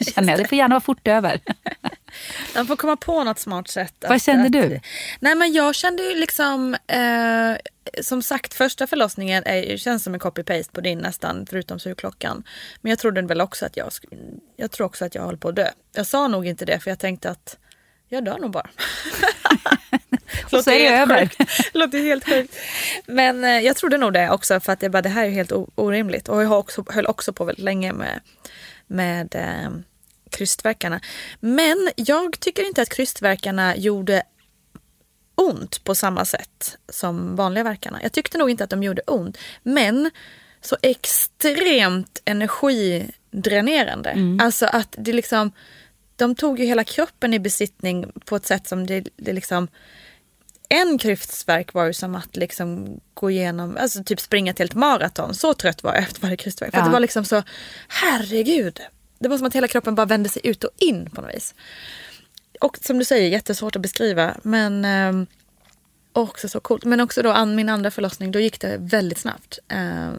[0.14, 0.40] Känner jag.
[0.40, 1.40] Det får gärna vara fort över.
[2.54, 3.94] De får komma på något smart sätt.
[4.08, 4.80] Vad kände att, du?
[5.20, 7.56] Nej men jag kände ju liksom, eh,
[8.02, 12.44] som sagt första förlossningen är, känns som en copy-paste på din nästan, förutom sugklockan.
[12.80, 13.90] Men jag trodde väl också att jag,
[14.56, 15.68] jag tror också att jag höll på att dö.
[15.94, 17.56] Jag sa nog inte det för jag tänkte att
[18.08, 18.70] jag dör nog bara.
[20.52, 21.30] Och så är det över.
[21.72, 22.56] Låter helt sjukt.
[23.06, 25.52] Men eh, jag trodde nog det också för att jag bara, det här är helt
[25.74, 26.28] orimligt.
[26.28, 28.20] Och jag också, höll också på väldigt länge med
[28.92, 29.70] med eh,
[30.30, 31.00] krystverkarna.
[31.40, 34.22] Men jag tycker inte att krystverkarna gjorde
[35.34, 38.02] ont på samma sätt som vanliga verkarna.
[38.02, 39.38] Jag tyckte nog inte att de gjorde ont.
[39.62, 40.10] Men
[40.60, 44.10] så extremt energidränerande.
[44.10, 44.40] Mm.
[44.40, 45.52] Alltså att det liksom,
[46.16, 49.68] de tog ju hela kroppen i besittning på ett sätt som det, det liksom
[50.72, 55.34] en krystvärk var ju som att liksom gå igenom, alltså typ springa till ett maraton.
[55.34, 56.70] Så trött var jag efter varje krystvärk.
[56.72, 56.78] Ja.
[56.78, 57.42] För det var liksom så,
[57.88, 58.80] herregud.
[59.18, 61.54] Det var som att hela kroppen bara vände sig ut och in på något vis.
[62.60, 64.36] Och som du säger, jättesvårt att beskriva.
[64.42, 65.28] Men eh,
[66.12, 66.84] också så coolt.
[66.84, 69.58] Men också då min andra förlossning, då gick det väldigt snabbt.
[69.68, 70.12] Eh,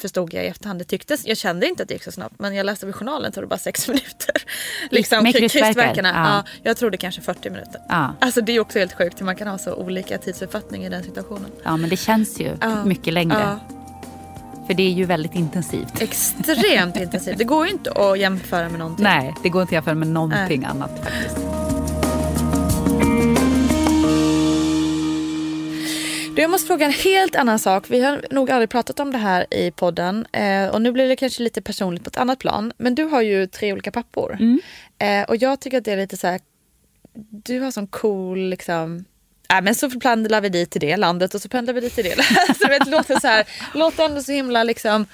[0.00, 0.78] förstod jag i efterhand.
[0.80, 3.32] Det tycktes, jag kände inte att det gick så snabbt men jag läste vid journalen
[3.32, 4.42] så det bara sex minuter.
[4.90, 6.08] liksom, med krystverkarna?
[6.08, 6.24] Ja.
[6.24, 6.44] ja.
[6.62, 7.80] jag trodde kanske 40 minuter.
[7.88, 8.14] Ja.
[8.20, 11.02] Alltså det är också helt sjukt hur man kan ha så olika tidsuppfattning i den
[11.02, 11.50] situationen.
[11.62, 12.84] Ja men det känns ju ja.
[12.84, 13.58] mycket längre.
[14.66, 16.02] För det är ju väldigt intensivt.
[16.02, 17.38] Extremt intensivt.
[17.38, 19.04] Det går ju inte att jämföra med någonting.
[19.04, 20.70] Nej, det går inte att jämföra med någonting Nej.
[20.70, 21.38] annat faktiskt.
[26.38, 27.90] Du, jag måste fråga en helt annan sak.
[27.90, 30.26] Vi har nog aldrig pratat om det här i podden.
[30.32, 32.72] Eh, och nu blir det kanske lite personligt på ett annat plan.
[32.76, 34.36] Men du har ju tre olika pappor.
[34.40, 34.60] Mm.
[34.98, 36.40] Eh, och jag tycker att det är lite så här
[37.44, 39.04] du har sån cool liksom
[39.50, 42.04] Nej, men så pendlar vi dit till det landet och så pendlar vi dit till
[42.04, 42.16] det.
[42.60, 45.06] så det låter så här, låter ändå så himla liksom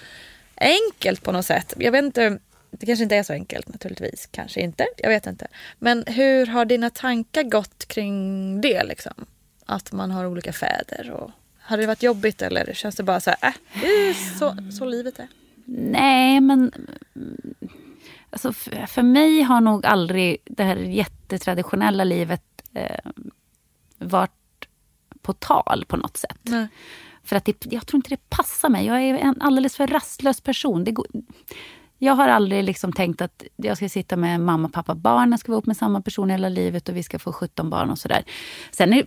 [0.56, 1.74] enkelt på något sätt.
[1.78, 2.38] Jag vet inte,
[2.70, 4.28] det kanske inte är så enkelt naturligtvis.
[4.30, 5.46] Kanske inte, jag vet inte.
[5.78, 9.26] Men hur har dina tankar gått kring det liksom?
[9.66, 13.30] Att man har olika fäder och har det varit jobbigt eller känns det bara så
[13.30, 15.28] här, äh, det är så, så livet är?
[15.66, 16.72] Nej, men
[18.30, 23.10] alltså, för, för mig har nog aldrig det här jättetraditionella livet eh,
[23.98, 24.30] varit
[25.22, 26.38] på tal på något sätt.
[26.42, 26.68] Nej.
[27.22, 28.86] För att det, jag tror inte det passar mig.
[28.86, 30.84] Jag är en alldeles för rastlös person.
[30.84, 31.06] Det går,
[32.04, 35.30] jag har aldrig liksom tänkt att jag ska sitta med mamma, pappa, barn.
[35.30, 37.90] Jag ska vara ihop med samma person hela livet och vi ska få 17 barn
[37.90, 38.24] och sådär.
[38.70, 39.04] Sen är,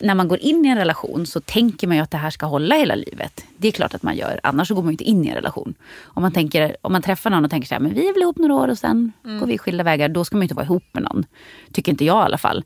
[0.00, 2.46] när man går in i en relation så tänker man ju att det här ska
[2.46, 3.44] hålla hela livet.
[3.56, 4.40] Det är klart att man gör.
[4.42, 5.74] Annars så går man ju inte in i en relation.
[6.00, 8.22] Om man, tänker, om man träffar någon och tänker så här, men vi är väl
[8.22, 10.08] ihop några år och sen går vi skilda vägar.
[10.08, 11.24] Då ska man ju inte vara ihop med någon.
[11.72, 12.64] Tycker inte jag i alla fall.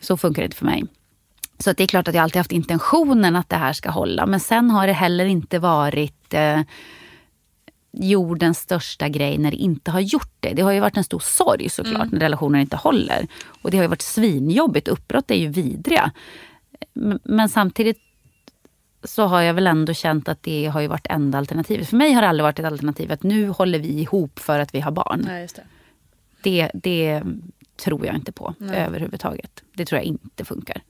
[0.00, 0.84] Så funkar det inte för mig.
[1.58, 4.26] Så det är klart att jag alltid haft intentionen att det här ska hålla.
[4.26, 6.60] Men sen har det heller inte varit eh,
[7.92, 10.52] jordens största grej när det inte har gjort det.
[10.54, 12.08] Det har ju varit en stor sorg såklart Mm.
[12.12, 13.26] när relationer inte håller.
[13.62, 14.88] Och det har ju varit svinjobbigt.
[14.88, 16.12] Uppbrott är ju vidriga.
[17.22, 17.98] Men samtidigt
[19.04, 21.88] så har jag väl ändå känt att det har ju varit enda alternativet.
[21.88, 24.74] För mig har det aldrig varit ett alternativ att nu håller vi ihop för att
[24.74, 25.22] vi har barn.
[25.26, 25.62] Nej, det.
[26.42, 27.22] Det, det
[27.76, 28.76] tror jag inte på Nej.
[28.78, 29.62] överhuvudtaget.
[29.74, 30.82] Det tror jag inte funkar.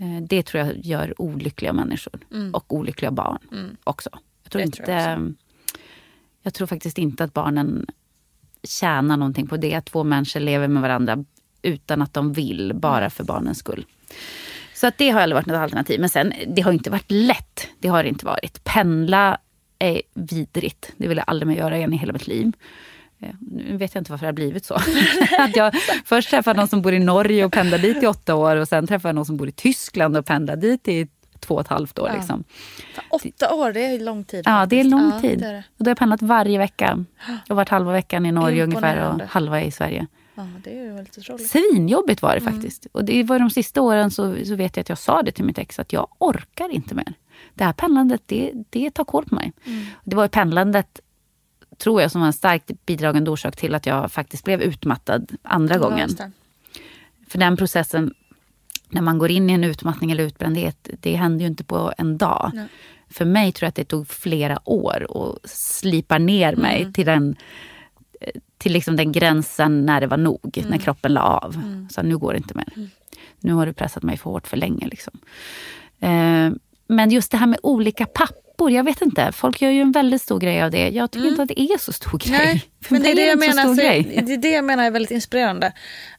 [0.00, 2.54] Eh, Det tror jag gör olyckliga människor Mm.
[2.54, 3.76] och olyckliga barn Mm.
[3.84, 4.10] också.
[4.42, 5.34] Jag tror, Det inte, tror jag
[6.44, 7.86] jag, tror faktiskt inte att barnen
[8.62, 9.74] tjänar någonting på det.
[9.74, 11.24] Att två människor lever med varandra
[11.62, 13.86] utan att de vill, bara för barnens skull.
[14.74, 16.00] Så att det har aldrig varit något alternativ.
[16.00, 17.68] Men sen, det har inte varit lätt.
[17.78, 18.64] Det har det inte varit.
[18.64, 19.38] Pendla
[19.78, 20.92] är vidrigt.
[20.96, 22.52] Det vill jag aldrig mer göra igen i hela mitt liv.
[23.20, 24.74] Eh, nu vet jag inte varför det har blivit så.
[25.38, 25.74] att jag
[26.04, 28.86] först träffar någon som bor i Norge och pendlar dit i åtta år och sen
[28.86, 31.08] träffar jag någon som bor i Tyskland och pendlar dit i
[31.44, 32.08] två och ett halvt år.
[32.08, 32.14] Ja.
[32.16, 32.44] Liksom.
[33.10, 34.42] Åtta år, det är lång tid.
[34.46, 35.38] Ja, det är lång Ja, tid.
[35.38, 35.64] det är det.
[35.78, 37.04] Och då har jag pendlat varje vecka.
[37.48, 40.06] Och varit halva veckan i Norge ungefär och halva i Sverige.
[40.34, 41.50] Ja, det är ju väldigt otroligt.
[41.50, 42.52] Svinjobbigt var det Mm.
[42.54, 42.86] faktiskt.
[42.92, 45.44] Och det var de sista åren så, så vet jag att jag sa det till
[45.44, 47.12] mitt ex att jag orkar inte mer.
[47.54, 49.52] Det här pendlandet, det, det tar koll på mig.
[49.66, 49.86] Mm.
[50.04, 51.00] Det var pendlandet,
[51.78, 55.74] tror jag, som var en starkt bidragande orsak till att jag faktiskt blev utmattad andra
[55.74, 56.10] Ja, gången.
[57.28, 58.14] För den processen,
[58.94, 62.18] när man går in i en utmattning eller utbrändhet, det händer ju inte på en
[62.18, 62.50] dag.
[62.54, 62.66] Nej.
[63.10, 66.92] För mig tror jag att det tog flera år att slipa ner mig Mm.
[66.92, 67.36] till den
[68.20, 68.28] eh,
[68.58, 70.70] till liksom den gränsen när det var nog, Mm.
[70.70, 71.56] när kroppen la av.
[71.90, 72.88] Så nu går det inte mer.
[73.40, 74.86] Nu har du pressat mig för hårt för länge.
[74.88, 75.18] Liksom.
[76.00, 76.50] Eh,
[76.86, 78.06] men just det här med olika
[78.56, 79.32] pappor, jag vet inte.
[79.32, 80.88] Folk gör ju en väldigt stor grej av det.
[80.88, 82.34] Jag tycker inte att det är så stor grej.
[82.34, 82.46] Mm.
[82.46, 84.22] Nej, för men det är det, jag så menar, grej.
[84.26, 85.72] det är det jag menar är väldigt inspirerande.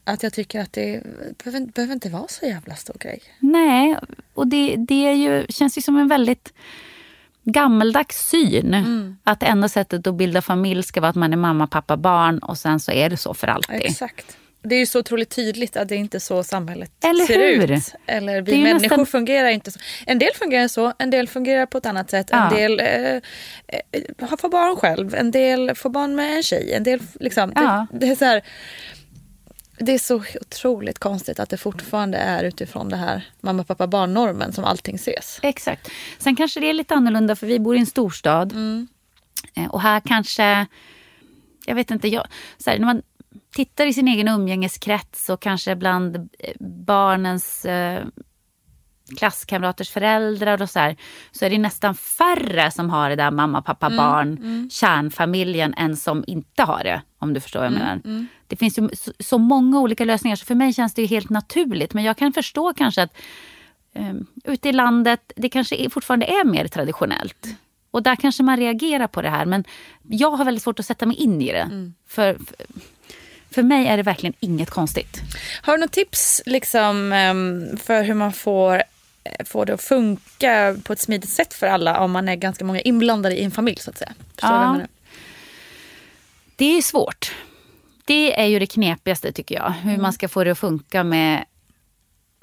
[0.04, 1.02] Att jag tycker att det
[1.44, 3.22] behöver, behöver inte vara så jävla stor grej.
[3.38, 3.96] Nej,
[4.34, 6.52] och det, det är ju, känns ju som en väldigt
[7.44, 8.74] gammeldags syn.
[8.74, 9.16] Mm.
[9.24, 12.58] Att enda sättet att bilda familj ska vara att man är mamma, pappa, barn och
[12.58, 13.82] sen så är det så för alltid.
[13.82, 14.36] Exakt.
[14.68, 17.70] Det är ju så otroligt tydligt att det inte är så samhlet Eller ser hur?
[17.72, 17.94] ut.
[18.06, 19.78] Eller vi människor nästan- fungerar inte så.
[20.06, 22.28] En del fungerar så, en del fungerar på ett annat sätt.
[22.30, 22.50] Ja.
[22.50, 22.86] En del eh,
[23.68, 26.72] eh, får barn själv, en del får barn med en tjej.
[26.72, 27.86] En del, liksom, Ja.
[27.92, 28.42] det, det, är så här,
[29.78, 34.52] det är så otroligt konstigt att det fortfarande är utifrån det här mamma, pappa, barn-normen
[34.52, 35.38] som allting ses.
[35.42, 35.90] Exakt.
[36.18, 38.52] Sen kanske det är lite annorlunda för vi bor i en storstad.
[39.54, 40.66] Eh, Och här kanske,
[41.66, 42.26] jag vet inte, jag,
[42.58, 43.02] så här, när man
[43.56, 48.04] tittar i sin egen umgängeskrets och kanske bland eh, barnens eh,
[49.16, 50.96] klasskamraters föräldrar och så här,
[51.32, 56.24] så är det nästan färre som har det där mamma, pappa, barn, kärnfamiljen än som
[56.26, 57.02] inte har det.
[57.18, 58.00] Om du förstår vad jag menar.
[58.46, 61.30] Det finns ju så, så många olika lösningar så för mig känns det ju helt
[61.30, 61.94] naturligt.
[61.94, 63.12] Men jag kan förstå kanske att
[63.94, 67.46] um, ute i landet, det kanske är, fortfarande är mer traditionellt.
[67.90, 69.46] Och där kanske man reagerar på det här.
[69.46, 69.64] Men
[70.02, 71.92] jag har väldigt svårt att sätta mig in i det.
[72.06, 72.56] För, för,
[73.56, 75.22] för mig är det verkligen inget konstigt.
[75.62, 78.82] Har du något tips liksom, ehm, för hur man får,
[79.24, 82.64] eh, får det att funka på ett smidigt sätt för alla om man är ganska
[82.64, 84.14] många inblandade i en familj så att säga?
[84.34, 84.80] Förstår Ja.
[86.56, 87.34] Det är svårt.
[88.04, 89.70] Det är ju det knepigaste tycker jag.
[89.70, 91.44] Hur man ska få det att funka med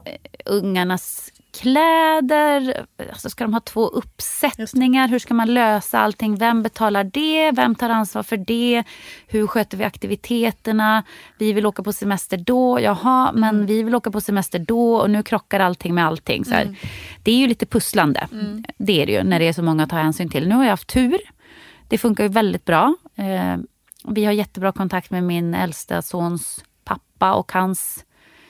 [0.06, 2.86] eh, ungarnas kläder.
[3.10, 5.08] Alltså ska de ha två uppsättningar?
[5.08, 6.38] Hur ska man lösa allting?
[6.38, 7.52] Vem betalar det?
[7.52, 8.84] Vem tar ansvar för det?
[9.28, 11.04] Hur sköter vi aktiviteterna?
[11.38, 12.80] Vi vill åka på semester då.
[12.80, 16.46] Jaha, men vi vill åka på semester då och nu krockar allting med allting.
[16.46, 16.76] Så här.
[17.24, 18.28] Det är ju lite pusslande.
[18.78, 20.48] Det är det ju när det är så många att ta hänsyn till.
[20.48, 21.20] Nu har jag haft tur.
[21.88, 22.96] Det funkar ju väldigt bra.
[23.16, 23.58] Eh,
[24.08, 28.06] vi har jättebra kontakt med min äldsta sons pappa och hans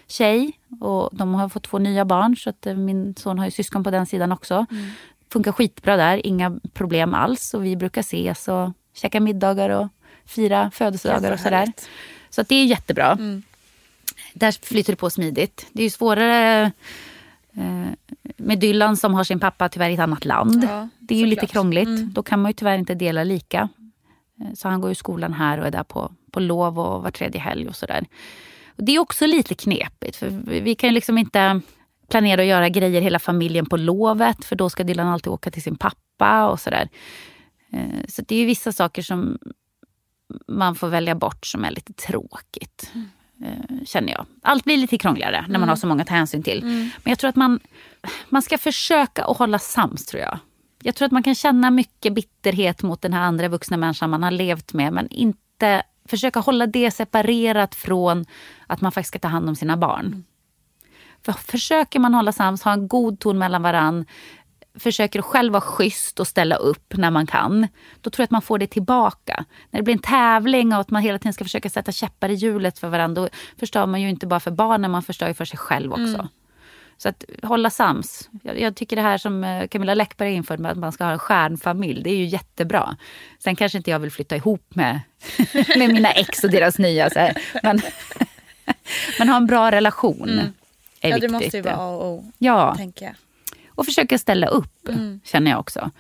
[0.08, 0.52] tjej
[0.82, 3.84] och de har fått två nya barn så att eh, min son har ju syskon
[3.84, 4.66] på den sidan också.
[4.72, 4.86] Mm.
[5.30, 9.88] Funkar skitbra där, inga problem alls och vi brukar ses och käka middagar och
[10.26, 11.72] fira födelsedagar och sådär.
[12.30, 13.12] Så att det är jättebra.
[13.12, 13.44] Mm.
[14.34, 15.68] Där flyter det på smidigt.
[15.72, 16.72] Det är ju svårare
[17.54, 20.64] eh, med Dylan som har sin pappa tyvärr i ett annat land.
[20.64, 21.52] Ja, det är ju lite såklart.
[21.52, 21.88] krångligt.
[21.88, 22.14] Mm.
[22.14, 23.70] Då kan man ju tyvärr inte dela lika.
[24.42, 27.12] Eh, Så han går i skolan här och är där på, på lov och var
[27.12, 28.06] tredje helg och sådär.
[28.76, 31.62] Det är också lite knepigt för vi kan liksom inte
[32.10, 35.62] planera att göra grejer hela familjen på lovet för då ska Dylan alltid åka till
[35.64, 36.90] sin pappa och sådär.
[37.74, 39.38] Eh, Så det är vissa saker som
[40.48, 42.92] man får välja bort som är lite tråkigt.
[43.46, 44.26] eh, Känner jag.
[44.42, 46.64] Allt blir lite krångligare när man har så många att ta hänsyn till.
[47.04, 47.60] Men jag tror att man,
[48.30, 50.38] man ska försöka att hålla sams tror jag.
[50.84, 54.24] Jag tror att man kan känna mycket bitterhet mot den här andra vuxna människan man
[54.24, 58.26] har levt med men inte försöka hålla det separerat från
[58.68, 60.24] att man faktiskt ska ta hand om sina barn.
[61.26, 64.06] För försöker man hålla sams, ha en god ton mellan varann,
[64.76, 67.68] försöker själv vara schysst och ställa upp när man kan,
[68.02, 69.46] då tror jag att man får det tillbaka.
[69.70, 72.34] När det blir en tävling och att man hela tiden ska försöka sätta käppar i
[72.34, 75.46] hjulet för varandra, då förstör man ju inte bara för barnen, man förstör ju för
[75.46, 76.04] sig själv också.
[76.04, 76.28] Mm.
[76.98, 78.30] Så att hålla sams.
[78.44, 81.12] Jag, jag tycker det här som eh, Camilla Läckberg infört med att man ska ha
[81.12, 82.98] en stjärnfamilj, det är ju jättebra.
[83.40, 85.00] Sen kanske inte jag vill flytta ihop med,
[85.78, 87.10] med mina ex och deras nya.
[87.10, 87.38] Så här.
[87.64, 87.82] Men,
[89.20, 90.54] men ha en bra relation är Mm.
[91.02, 91.22] Ja, viktigt.
[91.22, 93.16] det måste ju vara A och O, Ja, tänker jag.
[93.70, 95.20] och försöka ställa upp, Mm.
[95.24, 95.92] känner jag också.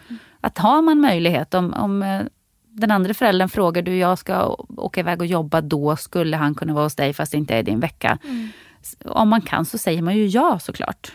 [0.41, 2.22] Att har man möjlighet, om, om eh,
[2.70, 6.74] den andra föräldern frågar du jag ska åka iväg och jobba då, skulle han kunna
[6.74, 8.18] vara hos dig fast det inte är din vecka.
[8.24, 8.50] Mm.
[9.06, 11.12] Om man kan så säger man ju ja såklart.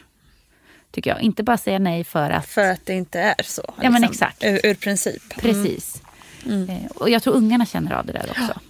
[0.90, 1.20] Tycker jag.
[1.22, 2.46] Inte bara säga nej för att...
[2.46, 3.62] För att det inte är så.
[3.62, 3.74] liksom.
[3.84, 4.44] Ja, men exakt.
[4.44, 5.22] Ur, ur princip.
[5.44, 5.64] Mm.
[5.64, 6.02] Precis.
[6.46, 8.60] Eh, Och jag tror ungarna känner av det där också.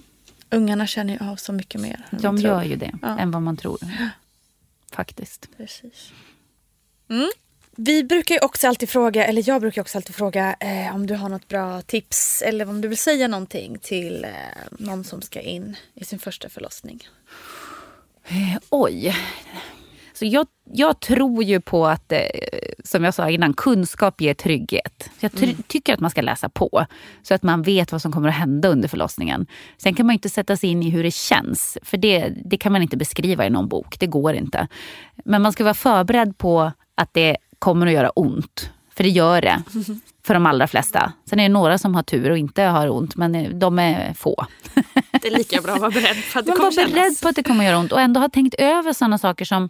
[0.51, 2.05] Ungarna känner ju av så mycket mer.
[2.11, 2.41] De tror.
[2.41, 3.19] gör ju det, Ja.
[3.19, 3.79] än vad man tror.
[4.93, 5.49] Faktiskt.
[5.57, 6.13] Precis.
[7.11, 7.29] Mm.
[7.77, 11.15] Vi brukar ju också alltid fråga, eller jag brukar också alltid fråga eh, om du
[11.15, 14.31] har något bra tips eller om du vill säga någonting till eh,
[14.71, 17.09] någon som ska in i sin första förlossning.
[18.29, 19.16] Eh, Oj.
[20.12, 22.18] Så jag, jag tror ju på att, eh,
[22.85, 25.11] som jag sa innan, kunskap ger trygghet.
[25.20, 26.87] Så jag try- tycker att man ska läsa på
[27.22, 29.47] så att man vet vad som kommer att hända under förlossningen.
[29.76, 32.72] Sen kan man inte sätta sig in i hur det känns, för det, det kan
[32.72, 33.97] man inte beskriva i någon bok.
[34.01, 34.68] Det går inte.
[35.24, 38.70] Men man ska vara förberedd på att det kommer att göra ont.
[38.95, 39.62] För det gör det.
[40.29, 41.12] För de allra flesta.
[41.31, 44.47] Sen är det några som har tur och inte har ont, men de är få.
[45.22, 47.20] Det är lika bra att vara beredd på att det kommer var beredd kännas.
[47.20, 49.68] på att det kommer göra ont och ändå ha tänkt över sådana saker som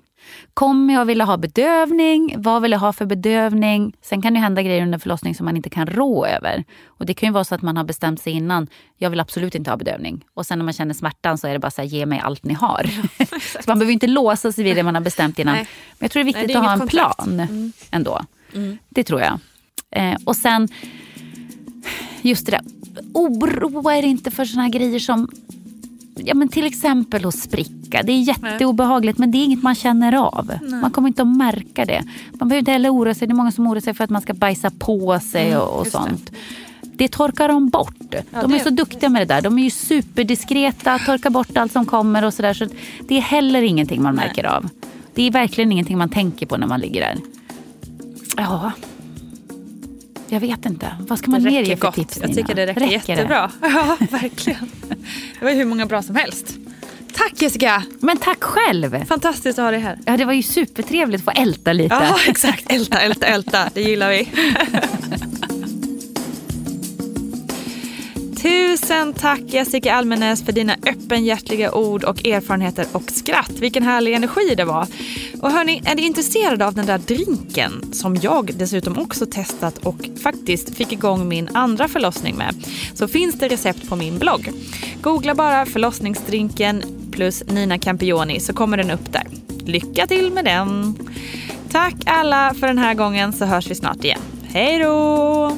[0.55, 2.35] Kommer jag vilja ha bedövning?
[2.39, 3.97] Vad vill jag ha för bedövning?
[4.03, 6.65] Sen kan det hända grejer under förlossning som man inte kan rå över.
[6.87, 8.67] Och det kan ju vara så att man har bestämt sig innan.
[8.97, 10.25] Jag vill absolut inte ha bedövning.
[10.35, 12.45] Och sen när man känner smärtan så är det bara så här, ge mig allt
[12.45, 12.83] ni har.
[13.63, 15.55] så man behöver inte låsa sig vid det man har bestämt innan.
[15.55, 15.69] Nej.
[15.99, 17.17] Men jag tror det är Nej, viktigt det är att ha en kontrakt.
[17.17, 18.21] plan ändå.
[18.89, 19.39] Det tror jag.
[19.97, 20.69] Eh, och sen
[22.23, 22.61] just det där,
[23.15, 25.29] oroa er inte för såna här grejer som
[26.25, 28.03] Ja, men till exempel att spricka.
[28.03, 30.53] Det är jätteobehagligt men det är inget man känner av.
[30.81, 32.05] Man kommer inte att märka det.
[32.33, 33.29] Man behöver inte heller oroa sig.
[33.29, 35.85] Det är många som oroar sig för att man ska bajsa på sig och, och
[35.87, 36.03] just det.
[36.03, 36.31] sånt.
[36.83, 37.95] Det torkar de bort.
[38.11, 39.43] de är det- så duktiga med det där.
[39.43, 42.55] De är ju superdiskreta, torkar bort allt som kommer och sådär.
[42.55, 42.67] Så
[43.09, 44.69] det är heller ingenting man märker av.
[45.15, 47.17] Det är verkligen ingenting man tänker på när man ligger där.
[48.37, 48.73] Ja,
[50.29, 50.97] jag vet inte.
[51.01, 52.87] Vad ska man Det mer räcker ge för tips Jag tycker det räcker, det?
[53.13, 53.51] jättebra.
[53.61, 54.71] Ja, verkligen.
[55.39, 56.57] Det var ju hur många bra som helst.
[57.13, 57.83] Tack Jessica!
[58.01, 59.05] Men tack själv!
[59.05, 59.99] Fantastiskt att ha dig här.
[60.07, 61.95] Ja, det var ju supertrevligt att få älta lite.
[61.95, 62.73] Ja, exakt.
[62.73, 63.71] Älta, älta, älta.
[63.75, 64.29] Det gillar vi.
[68.49, 73.51] Tusen tack Jessica Almenäs för dina öppenhjärtiga ord och erfarenheter och skratt.
[73.51, 74.87] Vilken härlig energi det var.
[75.43, 80.09] Och hörni, är ni intresserade av den där drinken som jag dessutom också testat och
[80.23, 82.55] faktiskt fick igång min andra förlossning med
[82.95, 84.51] så finns det recept på min blogg.
[85.01, 86.83] Googla bara förlossningsdrinken
[87.13, 89.27] plus Nina Campioni så kommer den upp där.
[89.65, 90.99] Lycka till med den!
[91.71, 94.21] Tack alla för den här gången så hörs vi snart igen.
[94.43, 95.57] Hej då!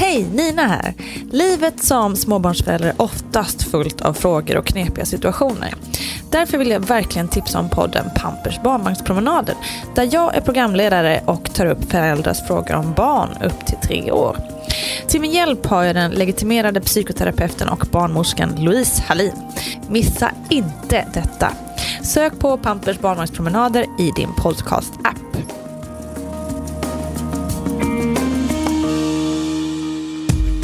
[0.00, 0.94] Hej, Nina här.
[1.30, 5.74] Livet som småbarnsförälder är oftast fullt av frågor och knepiga situationer.
[6.30, 9.54] Därför vill jag verkligen tipsa om podden Pampers barnvagnspromenader
[9.94, 14.36] där jag är programledare och tar upp föräldrars frågor om barn upp till tre år.
[15.08, 19.32] Till min hjälp har jag den legitimerade psykoterapeuten och barnmorskan Louise Hallin.
[19.88, 21.52] Missa inte detta.
[22.02, 25.57] Sök på Pampers barnvagnspromenader i din podcast-app.